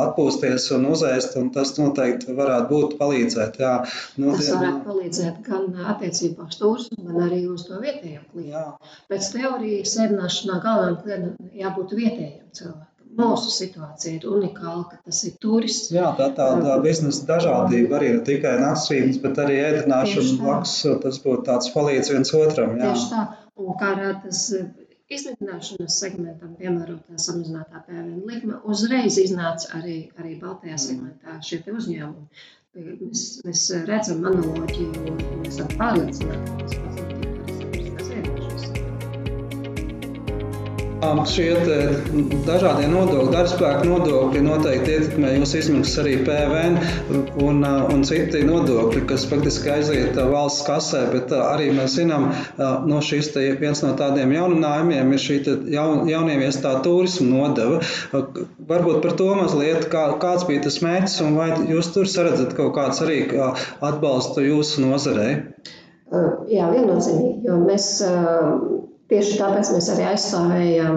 atpūsties 0.00 0.68
un 0.76 0.88
uzēst, 0.94 1.38
un 1.40 1.52
tas 1.54 1.74
noteikti 1.78 2.36
varētu 2.40 2.68
būt 2.72 2.98
palīdzēt. 3.00 3.60
Jā. 3.62 3.76
Nu, 4.20 4.34
tas 4.34 4.50
varētu 4.54 4.82
palīdzēt 4.88 5.40
gan 5.46 5.70
attiecībā 5.94 6.48
uz 6.50 6.60
turismu, 6.60 7.00
gan 7.06 7.22
arī 7.28 7.44
uz 7.52 7.68
to 7.68 7.80
vietējo 7.82 8.24
klientu. 8.32 8.92
Pēc 9.12 9.32
teorijas 9.36 9.96
sēdināšanā 9.96 10.60
galvenam 10.64 11.32
jābūt 11.56 11.96
vietējiem 11.96 12.52
cilvēkiem 12.56 12.92
mūsu 13.16 13.52
situācija 13.52 14.18
ir 14.18 14.26
unikāla, 14.30 14.84
ka 14.90 14.98
tas 15.04 15.22
ir 15.28 15.36
turists. 15.42 15.90
Jā, 15.94 16.10
tā 16.18 16.30
tāda 16.36 16.78
biznesa 16.84 17.26
dažādība 17.28 17.98
arī 17.98 18.12
ne 18.16 18.24
tikai 18.26 18.56
naktsvītnes, 18.62 19.20
bet 19.24 19.40
arī 19.44 19.60
ēdināšana 19.70 20.38
blakus. 20.40 20.78
Tas 21.04 21.20
būtu 21.24 21.46
tāds 21.48 21.72
palīdz 21.74 22.12
viens 22.14 22.34
otram. 22.40 22.76
Jā. 22.80 22.92
Tieši 22.92 23.12
tā. 23.14 23.24
Un 23.56 23.78
kā 23.80 23.94
tas 24.24 24.42
izmitināšanas 25.06 25.96
segmentam 26.02 26.54
piemērotā 26.58 27.18
samazinātā 27.22 27.82
PVN 27.86 28.24
likme 28.28 28.60
uzreiz 28.72 29.18
iznāca 29.22 29.70
arī, 29.78 29.98
arī 30.20 30.34
Baltijā 30.40 30.78
segmentā 30.82 31.38
šie 31.46 31.62
uzņēmumi. 31.72 32.44
Mēs, 32.76 33.22
mēs 33.46 33.62
redzam 33.88 34.26
analoģiju 34.28 35.06
un 35.08 35.22
mēs 35.40 35.54
esam 35.54 35.70
pārliecināti, 35.78 36.56
ka 36.58 36.66
tas 36.66 36.80
pats 36.82 37.06
Šie 41.30 41.52
dažādie 42.46 42.86
nodokļi, 42.90 43.30
darbspēka 43.30 43.84
nodokļi 43.86 44.40
noteikti 44.42 44.94
ietekmē 44.96 45.32
jūsu 45.36 45.60
izmaksas 45.60 46.00
arī 46.02 46.14
PVN 46.26 46.78
un, 47.44 47.60
un 47.62 48.02
citi 48.08 48.40
nodokļi, 48.46 49.04
kas 49.10 49.26
faktiski 49.30 49.70
aiziet 49.76 50.18
valsts 50.18 50.64
kasē. 50.66 51.04
Bet 51.12 51.34
arī 51.36 51.68
mēs 51.76 51.94
zinām, 52.00 52.28
no 52.90 53.02
šīs 53.04 53.30
viens 53.60 53.84
no 53.84 53.92
tādiem 53.98 54.34
jauninājumiem 54.34 55.14
ir 55.14 55.22
šī 55.22 55.38
jaun, 55.74 56.06
jaunieviestā 56.10 56.76
turisma 56.86 57.30
nodeva. 57.30 57.80
Varbūt 58.72 59.02
par 59.06 59.16
to 59.20 59.30
mazliet, 59.38 59.86
kā, 59.92 60.08
kāds 60.22 60.46
bija 60.50 60.66
tas 60.66 60.80
mērķis 60.82 61.20
un 61.26 61.38
vai 61.38 61.52
jūs 61.70 61.92
tur 61.94 62.10
saredzat 62.10 62.56
kaut 62.58 62.74
kāds 62.78 63.02
arī 63.06 63.22
atbalstu 63.36 64.42
jūsu 64.48 64.82
nozarei? 64.88 65.36
Jā, 66.50 66.68
viennozīmīgi, 66.70 67.46
jo 67.48 67.56
mēs 67.62 67.86
Tieši 69.10 69.36
tāpēc 69.38 69.68
mēs 69.74 69.88
arī 69.94 70.06
aizstāvējam 70.12 70.96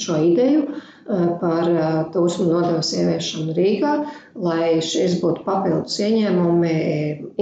šo 0.00 0.18
ideju 0.28 0.64
par 1.40 1.68
turismu 2.12 2.46
nodevas 2.50 2.90
ieviešanu 2.96 3.54
Rīgā, 3.56 3.92
lai 4.46 4.80
šis 4.84 5.18
būtu 5.22 5.44
papildus 5.46 5.96
ieņēmumi 6.04 6.74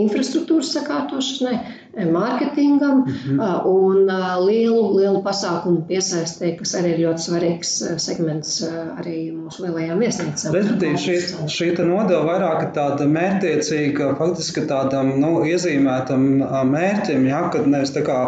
infrastruktūras 0.05 0.71
sakārtošanai, 0.77 1.57
mārketingam 1.97 3.05
-hmm. 3.05 3.67
un 3.69 4.07
lielu, 4.47 4.83
lielu 4.97 5.23
pasākumu 5.23 5.85
piesaistē, 5.89 6.55
kas 6.59 6.75
arī 6.79 6.95
ir 6.95 7.03
ļoti 7.07 7.25
svarīgs 7.27 7.73
segments 8.03 8.63
arī 8.99 9.17
mūsu 9.33 9.67
lielajām 9.67 10.01
viesnīcām. 10.01 10.55
Respektīvi, 10.57 11.01
šī, 11.05 11.17
šī 11.57 11.71
nodeva 11.85 12.23
vairāk 12.29 12.73
tāda 12.77 13.07
mērķiecīga, 13.07 14.15
faktiski 14.19 14.67
tādam 14.71 15.13
nu, 15.21 15.33
iezīmētam 15.49 16.27
mērķim, 16.71 17.27
ja, 17.29 17.43
kad 17.53 17.67
nevis 17.67 17.95
tā 17.97 18.05
kā 18.07 18.19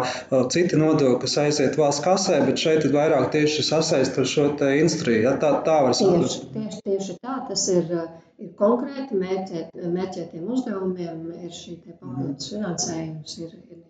citi 0.49 0.77
nodokļi, 0.77 1.21
kas 1.21 1.37
aiziet 1.37 1.77
valsts 1.77 2.05
kasē, 2.05 2.45
bet 2.45 2.61
šeit 2.61 2.85
ir 2.85 2.93
vairāk 2.95 3.31
tieši 3.31 3.63
sasaist 3.63 4.19
ar 4.21 4.29
šo 4.29 4.51
te 4.59 4.77
industriju. 4.79 5.25
Ja, 5.25 5.35
tā, 5.41 5.55
tā 5.65 5.81
var 5.87 5.97
saprast. 5.97 6.47
Tieši, 6.53 6.53
tieši, 6.53 6.85
tieši 6.89 7.19
tā, 7.21 7.39
tas 7.49 7.67
ir 7.73 7.91
ir 8.41 8.53
konkrēti 8.59 9.17
mērķēt, 9.19 9.75
mērķētiem 9.97 10.47
uzdevumiem, 10.55 11.27
ir 11.45 11.51
šī 11.55 11.77
papildus 11.85 12.51
finansējums, 12.53 13.35
ir, 13.43 13.53
ir, 13.71 13.83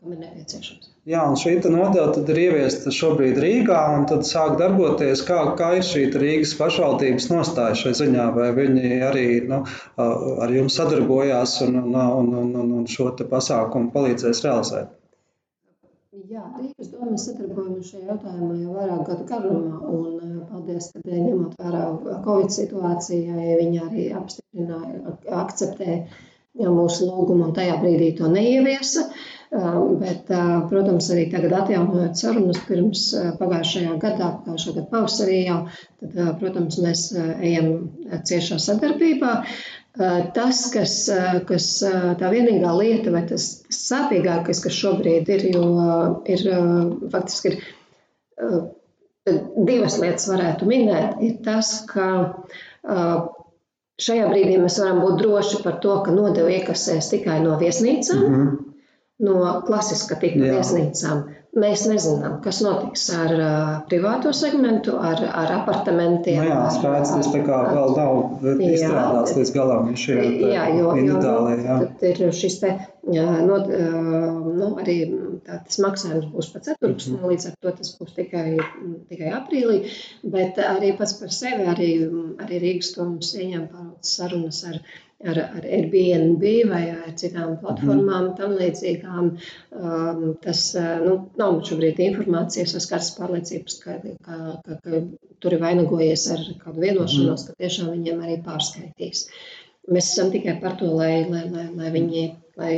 kam 0.00 0.14
ir 0.14 0.20
nepieciešams. 0.22 0.90
Jā, 1.10 1.24
un 1.28 1.36
šī 1.40 1.56
nodeva 1.72 2.10
tad 2.14 2.28
ir 2.32 2.40
ieviesta 2.44 2.92
šobrīd 2.94 3.40
Rīgā, 3.44 3.80
un 3.96 4.06
tad 4.10 4.24
sāk 4.28 4.56
darboties, 4.60 5.24
kā, 5.28 5.40
kā 5.58 5.72
ir 5.80 5.86
šī 5.86 6.06
Rīgas 6.14 6.54
pašvaldības 6.60 7.28
nostāja 7.32 7.78
šai 7.82 7.94
ziņā, 8.02 8.30
vai 8.36 8.50
viņi 8.56 9.02
arī 9.08 9.26
nu, 9.50 9.64
ar 10.00 10.54
jums 10.54 10.78
sadarbojās 10.80 11.58
un, 11.66 11.82
un, 11.84 12.00
un, 12.44 12.54
un, 12.64 12.72
un 12.80 12.88
šo 12.88 13.12
pasākumu 13.20 13.92
palīdzēs 13.96 14.44
realizēt. 14.46 14.96
Jā, 16.40 16.46
Rīgas 16.56 16.88
doma 16.88 17.18
sadarbojamies 17.20 17.88
šajā 17.92 18.06
jautājumā 18.08 18.54
jau 18.62 18.72
vairāk 18.72 19.00
gadu 19.10 19.24
garumā. 19.28 19.80
Un, 19.92 20.38
paldies, 20.48 20.86
ka 20.94 21.02
ņemot 21.04 21.58
vērā 21.60 21.82
Covid 22.24 22.54
situācijai, 22.54 23.56
viņi 23.58 23.80
arī 23.84 24.04
apstiprināja, 24.16 25.16
akceptēja 25.42 25.98
mūsu 26.78 27.10
lūgumu 27.10 27.50
un 27.50 27.52
tajā 27.58 27.76
brīdī 27.82 28.14
to 28.16 28.30
neieviesa. 28.32 29.04
Bet, 29.50 30.32
protams, 30.70 31.10
arī 31.12 31.26
tagad 31.34 31.52
atjaunojot 31.58 32.16
sarunas 32.22 32.62
pirms 32.70 33.04
pagājušajā 33.42 33.98
gadā, 34.00 34.30
pagājušā 34.46 34.74
gada 34.78 34.88
pavasarī 34.94 35.40
jau, 35.42 35.58
tad, 36.00 36.18
protams, 36.40 36.80
mēs 36.80 37.04
ejam 37.18 37.70
ciešā 38.30 38.60
sadarbībā. 38.70 39.34
Tas, 39.98 40.60
kas, 40.70 40.92
kas 41.48 41.64
tā 42.20 42.28
vienīgā 42.30 42.70
lieta, 42.78 43.10
vai 43.10 43.24
tas 43.26 43.46
sāpīgākais, 43.74 44.60
kas 44.62 44.76
šobrīd 44.76 45.28
ir, 45.34 45.46
jo 45.50 45.64
ir 46.30 46.44
faktiski 47.10 47.50
ir, 47.50 47.56
divas 49.66 49.98
lietas 49.98 50.28
varētu 50.30 50.68
minēt, 50.70 51.18
ir 51.26 51.40
tas, 51.44 51.72
ka 51.90 52.06
šajā 54.00 54.30
brīdī 54.30 54.60
mēs 54.62 54.78
varam 54.80 55.02
būt 55.02 55.18
droši 55.24 55.62
par 55.64 55.80
to, 55.82 55.98
ka 56.06 56.14
nodevu 56.14 56.54
iekasēs 56.54 57.10
tikai 57.12 57.40
no 57.44 57.58
viesnīcām, 57.60 58.22
mm 58.22 58.38
-hmm. 58.38 58.56
no 59.26 59.60
klasiska 59.66 60.20
tipa 60.22 60.54
viesnīcām. 60.54 61.26
Mēs 61.50 61.82
nezinām, 61.90 62.36
kas 62.44 62.60
notiks 62.62 63.08
ar 63.10 63.32
uh, 63.34 63.70
privāto 63.90 64.30
segmentu, 64.30 64.92
ar, 65.02 65.18
ar 65.34 65.50
apartamentiem. 65.56 66.44
Nu 66.44 66.46
jā, 66.46 66.58
spēks 66.76 67.10
tas 67.10 67.30
tā 67.32 67.40
kā 67.42 67.56
vēl 67.74 67.96
nav 67.96 68.44
izstrādāts 68.68 69.34
līdz 69.34 69.50
galam. 69.56 69.88
Šie 69.98 70.14
jā, 70.52 70.68
jo, 70.76 70.92
jo 70.94 71.18
jā. 71.18 71.80
tad 71.98 72.06
ir 72.06 72.22
šis 72.38 72.60
te, 72.62 72.70
no, 73.02 73.58
nu, 73.66 74.70
arī 74.78 74.96
tā, 75.42 75.58
tas 75.66 75.82
maksājums 75.82 76.30
būs 76.30 76.52
pa 76.54 76.62
ceturksni, 76.68 77.16
mm 77.16 77.18
-hmm. 77.18 77.34
līdz 77.34 77.50
ar 77.50 77.58
to 77.66 77.74
tas 77.82 77.92
būs 77.98 78.14
tikai, 78.20 78.46
tikai 79.10 79.34
aprīlī, 79.40 79.82
bet 80.22 80.62
arī 80.62 80.94
pats 81.02 81.18
par 81.18 81.34
sevi, 81.34 81.66
arī, 81.74 81.92
arī 82.46 82.62
Rīgas 82.62 82.94
domas 82.94 83.34
ieņem 83.34 83.66
pāraudzes 83.74 84.16
sarunas 84.20 84.62
ar 84.70 84.78
ar, 85.28 85.40
ar 85.58 85.66
Airbnb 85.66 86.44
vai 86.70 86.82
ar 86.94 87.14
citām 87.20 87.56
platformām, 87.60 88.30
mm. 88.30 88.34
tam 88.38 88.56
līdzīgām. 88.58 89.30
Um, 89.76 90.24
tas 90.44 90.64
uh, 90.78 90.96
nu, 91.04 91.16
nav 91.40 91.60
šobrīd 91.68 92.00
informācijas 92.06 92.74
vai 92.76 92.82
skaidrs 92.86 93.14
pārliecības, 93.18 93.78
ka, 93.84 93.96
ka, 94.26 94.40
ka, 94.66 94.78
ka 94.84 95.02
tur 95.40 95.56
ir 95.56 95.64
vainagojies 95.64 96.26
ar 96.36 96.44
kādu 96.64 96.84
vienošanos, 96.86 97.46
mm. 97.46 97.48
ka 97.48 97.64
tiešām 97.64 97.94
viņiem 97.94 98.26
arī 98.26 98.40
pārskaitīs. 98.46 99.26
Mēs 99.90 100.12
esam 100.12 100.32
tikai 100.32 100.58
par 100.62 100.76
to, 100.80 100.90
lai, 100.94 101.24
lai, 101.28 101.46
lai, 101.52 101.70
lai 101.76 101.94
viņi. 101.96 102.28
Lai 102.60 102.74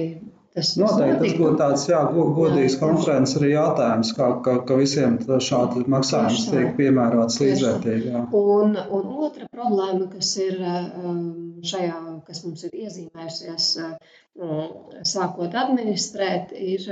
Tas 0.52 0.70
noteikti 0.76 1.30
tas 1.30 1.38
būtu 1.40 1.58
tāds 1.60 1.82
jā, 1.88 1.98
godīgs 2.36 2.74
konferences 2.80 3.38
arī 3.38 3.54
jautājums, 3.54 4.10
kā, 4.18 4.26
ka, 4.44 4.58
ka 4.68 4.76
visiem 4.76 5.14
šādi 5.46 5.84
maksājums 5.94 6.44
tiek 6.50 6.74
piemērots 6.76 7.38
līdzvērtīgi. 7.40 8.12
Un, 8.40 8.76
un 8.76 9.06
otra 9.28 9.48
problēma, 9.48 10.10
kas 10.12 10.34
ir 10.44 10.58
um, 10.60 11.22
šajā, 11.64 11.96
kas 12.28 12.42
mums 12.44 12.66
ir 12.68 12.76
iezīmējusies 12.82 13.70
um, 13.80 14.68
sākot 15.14 15.56
administrēt, 15.62 16.52
ir, 16.52 16.84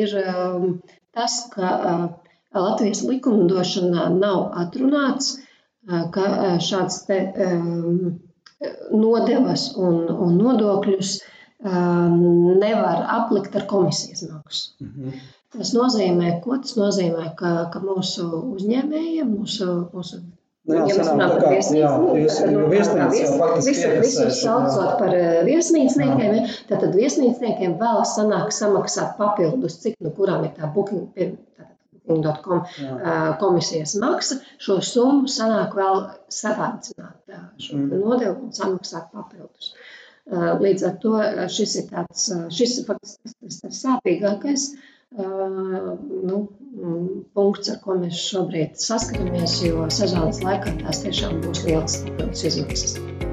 ir 0.00 0.18
um, 0.24 0.68
tas, 1.14 1.38
ka 1.54 1.72
uh, 1.78 2.04
Latvijas 2.58 3.06
likumdošanā 3.06 4.10
nav 4.18 4.58
atrunāts, 4.64 5.36
uh, 5.38 6.08
ka 6.10 6.26
uh, 6.34 6.52
šāds 6.58 7.04
te 7.06 7.22
nodevas 8.90 9.70
un, 9.78 10.08
un 10.10 10.38
nodokļus 10.42 11.18
nevar 11.64 13.04
aplikt 13.18 13.56
ar 13.56 13.66
komisijas 13.66 14.22
maksu. 14.30 14.74
Mm 14.80 14.92
-hmm. 14.96 15.12
Tas 15.56 15.72
nozīmē, 15.74 16.40
ko 16.44 16.56
tas 16.56 16.76
nozīmē, 16.76 17.34
ka, 17.36 17.70
ka 17.72 17.80
mūsu 17.80 18.26
uzņēmējiem, 18.56 19.30
mūsu, 19.38 19.90
mūsu 19.94 20.20
Nu, 20.68 20.74
jā, 20.74 20.80
ja 20.84 20.96
mēs 20.98 21.08
runājam 21.08 21.30
par 21.40 21.52
viesnīcām, 21.54 22.02
visus 24.04 24.40
saucot 24.42 24.98
par 24.98 25.14
viesnīcniekiem, 25.46 26.34
ja, 26.36 26.42
tad, 26.68 26.82
tad 26.82 26.94
viesnīcniekiem 26.98 27.78
vēl 27.80 28.02
sanāk 28.04 28.52
samaksāt 28.52 29.16
papildus, 29.16 29.78
cik 29.80 29.96
nu 30.04 30.12
kurām 30.18 30.44
ir 30.44 30.52
tā 30.58 30.68
booking, 30.74 31.08
booking.com 32.04 32.60
komisijas 33.40 33.96
maksa, 34.02 34.42
šo 34.58 34.76
summu 34.84 35.26
sanāk 35.38 35.72
vēl 35.78 36.04
savādzināt 36.28 37.16
šo 37.56 37.76
mm. 37.78 37.88
nodevu 38.04 38.36
un 38.42 38.52
samaksāt 38.52 39.08
papildus. 39.14 39.72
Uh, 39.72 40.07
Līdz 40.28 40.82
ar 40.84 40.96
to 41.02 41.14
šis 41.56 41.74
ir 41.80 41.86
tāds, 41.92 42.26
šis 42.52 42.78
ir 42.82 42.88
faktiski 42.90 43.32
tas, 43.32 43.60
tas 43.62 43.82
sāpīgākais 43.84 44.66
nu, 45.16 46.40
punkts, 47.34 47.72
ar 47.72 47.80
ko 47.84 47.96
mēs 48.02 48.20
šobrīd 48.28 48.76
saskaramies, 48.82 49.56
jo 49.64 49.88
sezonas 50.00 50.42
laikā 50.44 50.76
tās 50.82 51.00
tiešām 51.06 51.40
būs 51.46 51.64
papildus 51.64 52.44
izmaksas. 52.52 53.27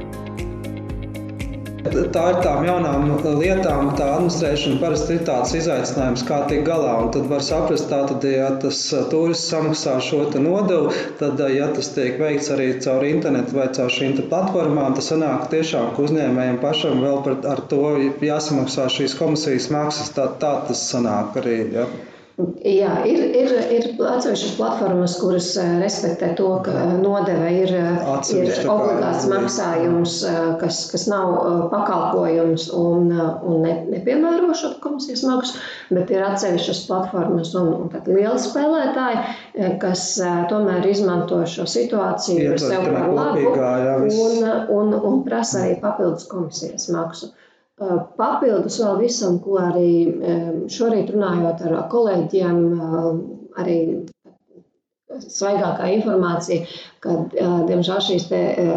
Tā 1.85 2.21
ir 2.31 2.37
tām 2.41 2.63
jaunām 2.65 3.03
lietām, 3.37 3.91
tā 3.97 4.05
administrēšana 4.15 4.79
parasti 4.81 5.17
ir 5.19 5.25
tāds 5.27 5.51
izaicinājums, 5.59 6.23
kā 6.25 6.39
tikt 6.49 6.63
galā. 6.65 6.95
Un 7.03 7.11
tad 7.13 7.27
var 7.29 7.43
saprast, 7.45 7.91
ka, 7.91 8.25
ja 8.25 8.47
tas 8.63 8.79
turists 9.11 9.51
samaksā 9.53 9.99
šo 10.07 10.23
nodevu, 10.41 10.89
tad, 11.19 11.43
ja 11.53 11.67
tas 11.75 11.91
tiek 11.93 12.17
veikts 12.21 12.49
arī 12.55 12.71
caur 12.87 13.05
internetu 13.05 13.59
vai 13.59 13.67
caur 13.77 13.93
šīm 13.93 14.17
platformām, 14.33 14.97
tas 14.97 15.11
sanāk 15.13 15.45
tiešām, 15.53 15.93
ka 15.93 16.07
uzņēmējiem 16.07 16.57
pašam 16.65 17.05
vēl 17.05 17.21
par, 17.27 17.37
ar 17.53 17.61
to 17.69 17.83
jāsamaksā 18.31 18.89
šīs 18.97 19.17
komisijas 19.21 19.69
maksas. 19.77 20.09
Tā, 20.17 20.31
tā 20.41 20.55
tas 20.65 20.81
sanāk 20.89 21.37
arī. 21.43 21.59
Ja. 21.77 21.85
Jā, 22.35 22.89
ir, 23.07 23.21
ir, 23.31 23.51
ir 23.71 23.85
atsevišķas 23.95 24.55
platformas, 24.57 25.13
kuras 25.21 25.53
eh, 25.61 25.69
respektē 25.79 26.33
to, 26.35 26.49
ka 26.65 26.81
nodeve 26.99 27.51
ir, 27.61 27.71
eh, 27.79 28.09
ir 28.35 28.67
obligāts 28.73 29.27
maksājums, 29.31 30.15
eh, 30.27 30.39
kas, 30.59 30.81
kas 30.91 31.05
nav 31.07 31.31
pakalpojums 31.71 32.65
un, 32.75 33.07
un 33.15 33.63
ne, 33.63 33.77
nepiemēro 33.93 34.51
šo 34.51 34.73
komisijas 34.83 35.23
maksu, 35.29 35.63
bet 35.95 36.11
ir 36.11 36.25
atsevišķas 36.27 36.83
platformas 36.89 37.53
un, 37.55 37.71
un 37.85 38.11
lieli 38.11 38.43
spēlētāji, 38.49 39.23
kas 39.79 40.05
tomēr 40.51 40.91
izmanto 40.91 41.39
šo 41.47 41.63
situāciju 41.71 42.59
sev 42.59 42.89
par 42.91 43.15
labu 43.15 43.55
un, 43.55 44.51
un, 44.81 44.93
un 44.99 45.23
prasa 45.23 45.63
arī 45.63 45.79
papildus 45.79 46.27
komisijas 46.27 46.91
maksu. 46.91 47.31
Papildus 48.19 48.77
vēl 48.79 48.99
visam, 49.01 49.39
ko 49.43 49.57
arī 49.61 49.87
šorīt 50.75 51.09
runājot 51.15 51.63
ar 51.69 51.73
kolēģiem, 51.93 52.61
arī 53.63 53.75
svaigākā 55.23 55.89
informācija, 55.97 56.65
ka, 57.05 57.15
diemžēl, 57.69 57.99
šīs 58.07 58.25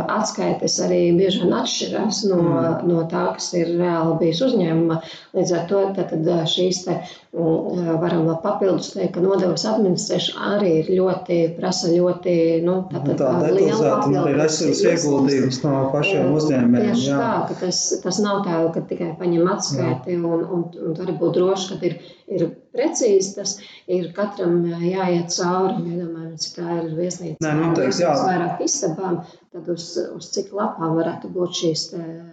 atskaites 0.05 0.77
arī 0.85 1.01
bieži 1.17 1.43
vien 1.45 1.55
atšķirās 1.59 2.25
no, 2.29 2.41
mm. 2.43 2.89
no 2.91 3.05
tā, 3.11 3.25
kas 3.37 3.51
ir 3.57 3.73
reāli 3.79 4.19
bijis 4.23 4.43
uzņēmuma. 4.49 5.01
Līdz 5.39 5.55
ar 5.57 5.65
to 5.71 5.83
tad, 5.97 6.13
šīs 6.53 6.83
te, 6.87 6.99
varam 7.33 8.29
papildus 8.43 8.93
teikt, 8.95 9.15
ka 9.17 9.25
nodevas 9.25 9.65
administrēšana 9.69 10.53
arī 10.57 10.73
ir 10.83 10.93
ļoti, 10.99 11.41
prasa 11.59 11.93
ļoti, 11.93 12.37
nu, 12.67 12.79
tātad, 12.93 13.15
nu, 13.15 13.19
tā 13.21 13.33
liela 13.55 13.95
papildus. 13.97 14.23
Arī 14.23 14.37
resursu 14.39 14.89
ieguldījums 14.93 15.61
no 15.65 15.75
pašiem 15.95 16.33
uzņēmējiem. 16.39 16.95
Tieši 16.95 17.11
jā. 17.11 17.19
tā, 17.21 17.35
ka 17.51 17.59
tas, 17.65 17.83
tas 18.05 18.23
nav 18.25 18.45
tā, 18.47 18.61
ka 18.75 18.85
tikai 18.93 19.13
paņem 19.21 19.53
atskaiti 19.55 20.17
un, 20.19 20.25
un, 20.29 20.47
un, 20.59 20.65
un 20.89 20.97
var 20.99 21.15
būt 21.21 21.37
droši, 21.39 21.69
ka 21.71 21.91
ir, 21.91 21.99
ir 22.33 22.49
precīzi, 22.75 23.35
tas 23.37 23.55
ir 23.91 24.11
katram 24.17 24.61
jāiet 24.85 25.33
cauri. 25.35 25.85
Iedomājamies, 25.89 26.45
cik 26.45 26.59
tā 26.59 26.79
ir 26.81 26.91
viesnīca. 26.99 27.43
Nē, 27.45 27.55
noteikti, 27.63 28.03
jā. 28.05 28.15
Vairāk 28.27 28.63
istabām, 28.65 29.21
tad 29.53 29.69
uz, 29.73 29.85
uz 30.15 30.29
cik 30.35 30.51
lapām 30.57 30.95
varētu 30.99 31.31
būt 31.33 31.57
šīs, 31.59 31.83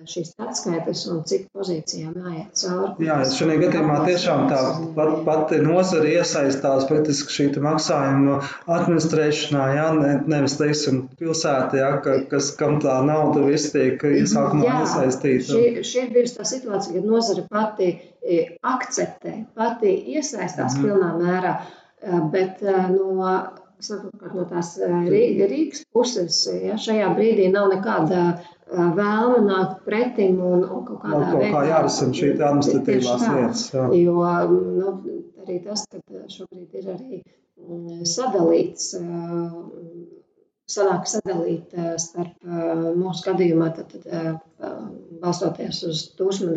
šīs 0.09 0.33
atskaites 0.41 1.03
un 1.11 1.21
cik 1.27 1.47
pozīcijām 1.55 2.15
jāiet 2.19 2.61
cauri. 2.61 3.07
Jā, 3.07 3.17
šajā 3.31 3.57
gadījumā 3.61 3.99
tiešām 4.07 4.45
tā 4.51 4.61
pat, 4.97 5.13
pati 5.27 5.59
nozara 5.63 6.11
iesaistās 6.17 6.87
praktiski 6.89 7.35
šī 7.37 7.47
maksājuma 7.65 8.39
administrēšanā, 8.77 9.65
jā, 9.77 9.87
ne, 9.99 10.13
nevis, 10.35 10.57
teiksim, 10.59 11.05
pilsētā, 11.19 11.79
jā, 11.81 11.91
ka, 12.05 12.17
kas, 12.31 12.51
kam 12.59 12.79
tā 12.83 12.97
nauda 13.07 13.45
viss 13.47 13.73
tiek 13.75 14.01
iesākumā 14.11 14.67
jā, 14.67 14.79
iesaistīta. 14.83 15.49
Šī, 15.51 15.85
šī 15.87 16.05
ir 16.05 16.15
bijusi 16.15 16.39
tā 16.39 16.47
situācija, 16.51 16.97
kad 16.97 17.09
nozara 17.09 17.45
pati 17.51 17.91
e, 18.21 18.41
akceptē, 18.75 19.37
pati 19.57 19.93
iesaistās 20.15 20.75
mm 20.75 20.81
-hmm. 20.81 20.89
pilnā 20.89 21.13
mērā, 21.21 21.55
e, 22.01 22.23
bet 22.33 22.65
no 22.91 23.29
savukārt 23.83 24.35
no 24.37 24.45
tās 24.49 24.75
Rīgas 24.81 25.85
puses 25.93 26.41
ja, 26.63 26.77
šajā 26.79 27.11
brīdī 27.17 27.49
nav 27.53 27.69
nekāda 27.73 28.25
vēlme 28.71 29.43
nākt 29.45 29.83
pretim 29.85 30.39
un, 30.41 30.63
un 30.63 30.83
kaut 30.87 31.01
kādā 31.03 31.21
no, 31.21 31.31
kaut 31.35 31.55
kā 31.55 31.63
jārisina 31.69 32.17
šī 32.19 32.31
administratīvās 32.33 33.25
lietas. 33.29 33.65
Jā. 33.73 33.87
Jo 33.99 34.25
nu, 34.51 34.93
arī 35.45 35.59
tas, 35.65 35.85
ka 35.91 36.25
šobrīd 36.33 36.79
ir 36.81 36.91
arī 36.95 37.21
sadalīts, 38.09 38.89
sanāk 40.75 41.05
sadalīt 41.09 41.75
starp 42.01 42.49
mūsu 42.97 43.27
gadījumā, 43.29 43.69
tad, 43.77 43.93
tad 43.93 44.41
balstoties 45.21 45.83
uz 45.85 46.03
turisma 46.17 46.55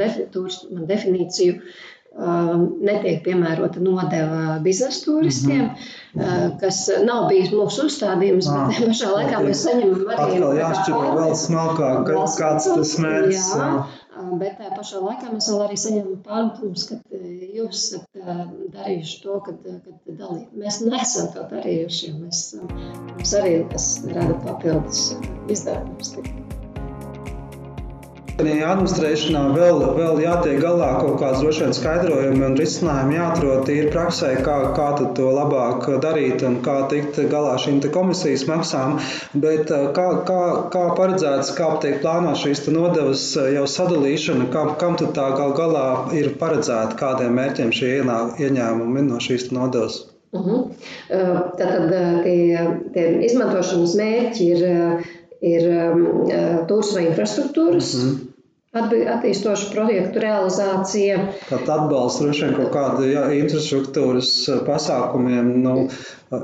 definīciju, 0.89 1.61
netiek 2.19 3.21
piemērota 3.23 3.81
nodeva 3.83 4.59
biznesa 4.63 5.05
turistiem, 5.05 5.69
mm 5.69 6.23
-hmm. 6.23 6.57
kas 6.61 6.81
nav 7.05 7.29
bijis 7.29 7.53
mūsu 7.53 7.87
uzstādījums, 7.87 8.49
ah, 8.51 8.67
bet 8.69 8.89
pašā 8.89 9.13
laikā 9.13 9.43
mēs 9.45 9.63
saņemam 9.67 10.03
arī. 10.17 10.41
Atkal 10.41 10.59
jāšķiro 10.59 11.15
vēl 11.21 11.37
smalkāk, 11.45 12.11
kāds 12.41 12.69
tas 12.75 12.99
mērķis. 12.99 13.47
Jā, 13.55 13.71
bet 14.41 14.59
tā 14.59 14.73
pašā 14.75 15.05
laikā 15.05 15.31
mēs 15.33 15.51
vēl 15.53 15.65
arī 15.69 15.79
saņemam 15.85 16.19
pārmetumus, 16.27 16.89
ka 16.89 16.99
jūs 17.61 17.85
esat 17.85 18.05
darījuši 18.75 19.23
to, 19.23 19.41
kad, 19.47 19.63
kad 19.63 20.19
dalīt. 20.19 20.51
Mēs 20.59 20.83
neesam 20.83 21.33
to 21.35 21.47
darījuši, 21.55 22.13
mēs, 22.19 22.45
mums 23.15 23.35
arī 23.41 23.65
tas 23.71 23.91
rada 24.11 24.35
papildus 24.47 25.13
izdevumus. 25.49 26.17
Administrēšanā 28.39 29.41
vēl, 29.51 29.81
vēl 29.97 30.21
jātiek 30.23 30.61
galā 30.63 30.93
kaut 31.01 31.17
kāds 31.19 31.41
droši 31.43 31.65
vien 31.65 31.73
skaidrojumi 31.75 32.45
un 32.47 32.53
risinājumi 32.55 33.17
jāatrod 33.17 33.65
tīri 33.67 33.89
praksē, 33.91 34.29
kā, 34.47 34.55
kā 34.77 34.87
to 35.17 35.33
labāk 35.35 35.89
darīt 36.05 36.45
un 36.47 36.61
kā 36.63 36.77
tikt 36.93 37.19
galā 37.33 37.57
šīm 37.59 37.81
komisijas 37.91 38.45
maksām. 38.47 39.01
Bet 39.35 39.73
eh, 39.75 39.89
kā, 39.97 40.07
kā, 40.29 40.39
kā 40.71 40.85
paredzēts, 41.01 41.51
kā 41.59 41.73
tiek 41.83 41.99
plānot 42.05 42.39
šīs 42.39 42.63
nodevas 42.71 43.25
eh, 43.43 43.57
jau 43.57 43.67
sadalīšana, 43.75 44.47
kam, 44.55 44.71
kam 44.79 44.95
tad 45.03 45.17
tā 45.19 45.27
gal 45.35 45.57
galā 45.59 45.89
ir 46.15 46.31
paredzēta, 46.39 46.95
kādiem 47.01 47.35
mērķiem 47.41 47.75
šie 47.75 47.93
ieņēmumi 47.99 49.07
no 49.09 49.19
šīs 49.19 49.51
nodevas? 49.51 50.05
Uh 50.31 50.47
-huh. 50.47 50.65
Tātad 51.59 51.91
tie, 52.23 52.65
tie 52.95 53.05
izmantošanas 53.27 53.99
mērķi 53.99 54.49
ir, 54.55 54.65
ir 55.43 55.71
turisma 56.69 57.07
infrastruktūras. 57.11 57.95
Uh 57.99 58.07
mhm. 58.07 58.28
Attīstošu 58.87 59.71
projektu 59.73 60.23
realizācija. 60.23 61.19
Tātad 61.49 61.71
atbalsts 61.75 62.23
droši 62.23 62.45
vien 62.47 62.55
kaut 62.59 62.71
kāda 62.75 63.09
jā, 63.09 63.25
infrastruktūras 63.39 64.31
eh, 64.49 64.61
pasākumiem. 64.67 65.51
Nu, 65.65 65.75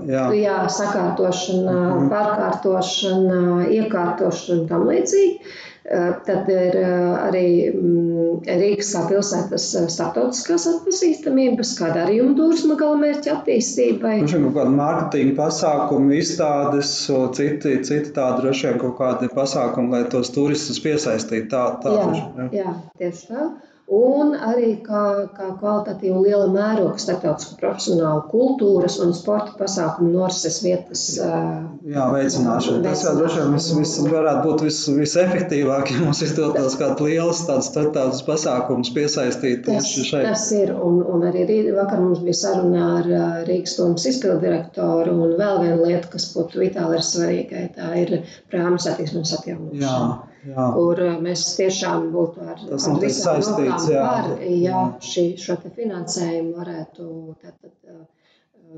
jā. 0.09 0.25
jā, 0.39 0.57
sakārtošana, 0.79 1.77
mm 1.77 1.93
-hmm. 1.93 2.11
pārkārtošana, 2.15 3.69
iekārtošana 3.79 4.61
un 4.61 4.67
tam 4.69 4.89
līdzīgi. 4.91 5.55
Eh, 5.85 6.13
tad 6.25 6.47
ir 6.49 6.77
eh, 6.81 6.93
arī 7.27 7.49
mm, 7.69 8.39
Rīgas 8.49 8.95
pilsētas 9.05 9.67
eh, 9.77 9.89
starptautiskās 9.93 10.65
atpazīstamības, 10.71 11.75
kā 11.77 11.91
darījuma 11.93 12.33
turisma 12.39 12.79
galamērķa 12.81 13.35
attīstībai. 13.35 14.15
Vien 14.23 14.47
kaut 14.47 14.57
kāda 14.57 14.73
mārketinga 14.79 15.37
pasākuma, 15.43 16.17
izstādes, 16.17 16.95
citi, 17.37 17.75
citi 17.85 18.15
tādi 18.17 18.47
droši 18.47 18.71
vien 18.71 18.81
kaut 18.81 18.97
kādi 19.03 19.29
pasākumi, 19.37 19.93
lai 19.93 20.03
tos 20.09 20.33
turistus 20.33 20.81
piesaistītu. 20.81 21.51
Tā, 21.53 21.67
tā, 21.85 21.93
jā, 22.01 22.09
jā. 22.17 22.49
jā, 22.63 22.75
tieši 23.03 23.29
tā 23.35 23.47
un 23.93 24.33
arī 24.33 24.71
kā, 24.85 25.29
kā 25.37 25.51
kvalitatīvu 25.61 26.23
liela 26.25 26.47
mēroga 26.49 26.97
starptautisku 27.01 27.59
profesionālu 27.61 28.23
kultūras 28.31 28.97
un 29.05 29.13
sporta 29.17 29.53
pasākumu 29.59 30.09
norises 30.15 30.57
vietas. 30.65 31.03
Jā, 31.19 32.07
veicināšana. 32.15 32.81
Tas 32.87 33.05
jau 33.05 33.13
droši 33.19 33.43
vien 33.43 33.53
vis, 33.59 33.69
vis 33.77 33.95
varētu 34.09 34.49
būt 34.49 34.65
vis, 34.65 34.81
visefektīvāk, 34.89 35.93
ja 35.93 36.01
mums 36.01 36.25
izdotos 36.25 36.79
kāds 36.81 37.05
liels 37.05 37.45
tāds 37.49 37.69
starptautisks 37.73 38.25
pasākums 38.29 38.93
piesaistīt 38.97 39.69
tas, 39.69 39.93
šeit. 39.93 40.31
Tas 40.31 40.49
ir, 40.57 40.73
un, 40.73 41.03
un 41.05 41.29
arī 41.29 41.45
rīt, 41.51 41.73
vakar 41.77 42.01
mums 42.01 42.25
bija 42.25 42.41
saruna 42.41 42.91
ar 42.99 43.11
Rīgas 43.45 43.77
domas 43.77 44.09
izpildirektoru, 44.09 45.13
un 45.13 45.37
vēl 45.37 45.61
viena 45.61 45.81
lieta, 45.85 46.09
kas 46.17 46.31
būtu 46.33 46.65
vitāli 46.65 47.03
ir 47.03 47.05
svarīga, 47.05 47.67
tā 47.77 47.93
ir 48.01 48.21
prāmu 48.49 48.81
satiksmes 48.81 49.37
atjaunošana. 49.37 49.85
Jā. 49.85 50.34
Kur 50.53 51.01
eh, 51.03 51.15
mēs 51.25 51.45
tiešām 51.59 52.11
būtu 52.15 52.45
ar, 52.45 52.59
Tas 52.69 52.89
ar 52.91 52.99
visām 53.03 53.41
saistīts, 53.41 53.89
jā. 53.93 54.03
par, 54.05 54.43
ja 54.45 54.83
šī, 55.05 55.27
šo 55.41 55.57
te 55.63 55.73
finansējumu 55.75 56.53
varētu 56.59 57.07
tātad, 57.41 57.73
eh, 57.89 58.03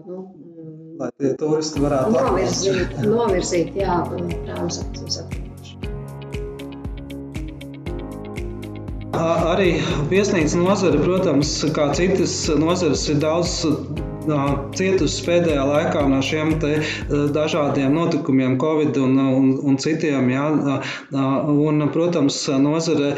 nu, 0.07 0.21
lai 1.01 1.11
tie 1.19 1.35
turisti 1.41 1.83
varētu 1.83 2.15
novirzīt, 2.15 2.97
novirzīt 3.17 3.81
jā, 3.83 4.01
prāvas 4.07 4.83
atzīšanas. 4.85 5.35
Arī 9.17 9.71
viesnīcas 10.11 10.59
nozare, 10.61 10.99
protams, 11.01 11.55
kā 11.75 11.89
citas 11.97 12.35
nozares, 12.61 13.07
ir 13.09 13.23
daudz 13.23 13.63
cietusi 14.77 15.25
pēdējā 15.27 15.65
laikā 15.69 16.05
no 16.11 16.21
šiem 16.25 16.55
dažādiem 17.35 17.95
notikumiem, 17.95 18.57
Covid 18.61 18.97
un, 19.03 19.19
un, 19.21 19.49
un 19.71 19.79
citiem. 19.83 20.31
Jā, 20.33 20.47
un, 21.13 21.87
protams, 21.95 22.39
nozare 22.63 23.13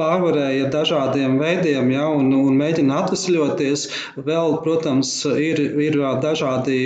pārvarēja 0.00 0.70
dažādiem 0.72 1.38
veidiem 1.40 1.90
jā, 1.94 2.06
un, 2.20 2.32
un 2.36 2.58
mēģina 2.60 3.02
atvesļoties. 3.04 3.86
Vēl, 4.26 4.58
protams, 4.64 5.12
ir, 5.30 5.62
ir 5.84 5.98
dažādi 6.22 6.78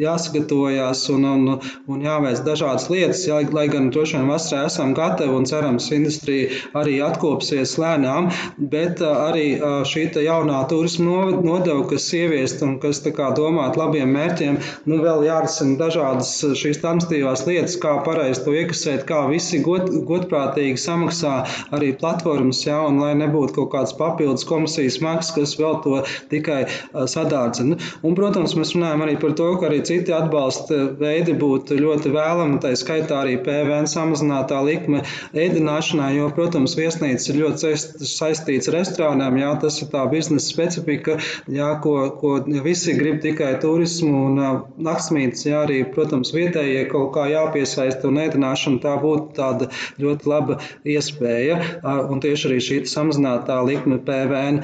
jāsagatavojās 0.00 1.06
un, 1.14 1.28
un, 1.30 1.52
un 1.90 2.04
jāveic 2.04 2.44
dažādas 2.46 2.88
lietas, 2.92 3.24
jā, 3.28 3.40
lai 3.54 3.66
gan 3.72 3.90
droši 3.94 4.18
vien 4.18 4.30
vasarā 4.30 4.68
esam 4.70 4.94
gatavi 4.96 5.34
un 5.34 5.48
cerams, 5.48 5.90
industrija 5.94 6.50
arī 6.78 6.98
atkopsies 7.04 7.76
lēnām, 7.80 8.30
bet 8.58 9.02
arī 9.04 9.46
šī 9.88 10.04
jaunā 10.24 10.60
turisma 10.68 11.30
nodeva, 11.32 11.80
kas 11.88 12.06
ievies 12.16 12.43
ieviest 12.44 12.62
un 12.64 12.78
kas 12.80 13.00
domāt 13.36 13.76
labiem 13.76 14.10
mērķiem, 14.12 14.58
nu 14.86 15.00
vēl 15.02 15.24
jārisina 15.24 15.78
dažādas 15.80 16.32
šīs 16.58 16.80
tamstīvās 16.82 17.46
lietas, 17.46 17.76
kā 17.80 17.96
pareizi 18.04 18.44
to 18.44 18.52
iekasēt, 18.52 19.04
kā 19.08 19.24
visi 19.30 19.62
god, 19.64 19.88
godprātīgi 20.08 20.76
samaksā 20.78 21.34
arī 21.72 21.94
platformas, 21.96 22.64
jā, 22.66 22.78
un 22.84 23.00
lai 23.00 23.14
nebūtu 23.16 23.54
kaut 23.56 23.70
kāds 23.72 23.94
papildus 23.96 24.44
komisijas 24.44 25.00
maksas, 25.00 25.34
kas 25.34 25.56
vēl 25.58 25.80
to 25.84 26.02
tikai 26.30 26.66
sadārdzina. 26.92 27.78
Un, 28.04 28.14
protams, 28.14 28.56
mēs 28.58 28.74
runājam 28.76 29.04
arī 29.06 29.16
par 29.20 29.34
to, 29.38 29.48
ka 29.58 29.68
arī 29.70 29.80
citi 29.86 30.12
atbalsta 30.14 30.90
veidi 31.00 31.34
būtu 31.38 31.78
ļoti 31.80 32.12
vēlami, 32.14 32.60
tā 32.62 32.74
skaitā 32.76 33.22
arī 33.22 33.38
PVN 33.44 33.88
samazinātā 33.90 34.60
likme 34.66 35.04
ēdināšanai, 35.32 36.12
jo, 36.18 36.28
protams, 36.36 36.76
viesnīcas 36.78 37.30
ir 37.32 37.40
ļoti 37.42 37.74
saistīts 38.04 38.70
ar 38.70 38.78
restorāniem, 38.80 39.40
jā, 39.42 39.54
tas 39.64 39.80
ir 39.82 39.90
tā 39.92 40.04
biznesa 40.10 40.50
specifika, 40.50 41.18
jā, 41.50 41.70
ko, 41.84 41.94
ko 42.18 42.33
ja 42.38 42.62
visi 42.64 42.94
grib 42.98 43.20
tikai 43.22 43.52
turismu 43.62 44.24
un 44.28 44.40
naktsmītnes, 44.86 45.44
jā, 45.46 45.62
arī, 45.66 45.80
protams, 45.94 46.32
vietējie 46.34 46.84
kaut 46.92 47.12
kā 47.16 47.26
jāpiesaista 47.30 48.08
un 48.10 48.20
ēdināšana 48.24 48.82
tā 48.82 48.94
būtu 49.02 49.36
tāda 49.38 49.70
ļoti 50.02 50.30
laba 50.30 50.58
iespēja. 50.96 51.60
Un 51.84 52.22
tieši 52.24 52.50
arī 52.50 52.58
šī 52.68 52.80
samazinātā 52.90 53.60
likme 53.66 54.00
PVN. 54.04 54.62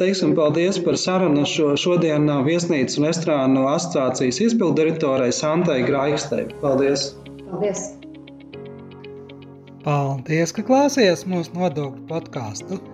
Teiksim, 0.00 0.36
paldies 0.38 0.80
par 0.84 0.98
sarunu 1.00 1.46
šo, 1.48 1.74
šodien 1.80 2.30
viesnīcas 2.46 3.00
un 3.00 3.10
estrānu 3.10 3.66
asociācijas 3.72 4.40
izpildirektorai 4.48 5.30
Santai 5.34 5.82
Graikstei. 5.88 6.48
Paldies! 6.62 7.12
Paldies! 7.50 7.86
Paldies, 9.84 10.54
ka 10.56 10.64
klausies 10.64 11.26
mūsu 11.28 11.52
nodokļu 11.58 12.06
podkāstu! 12.08 12.93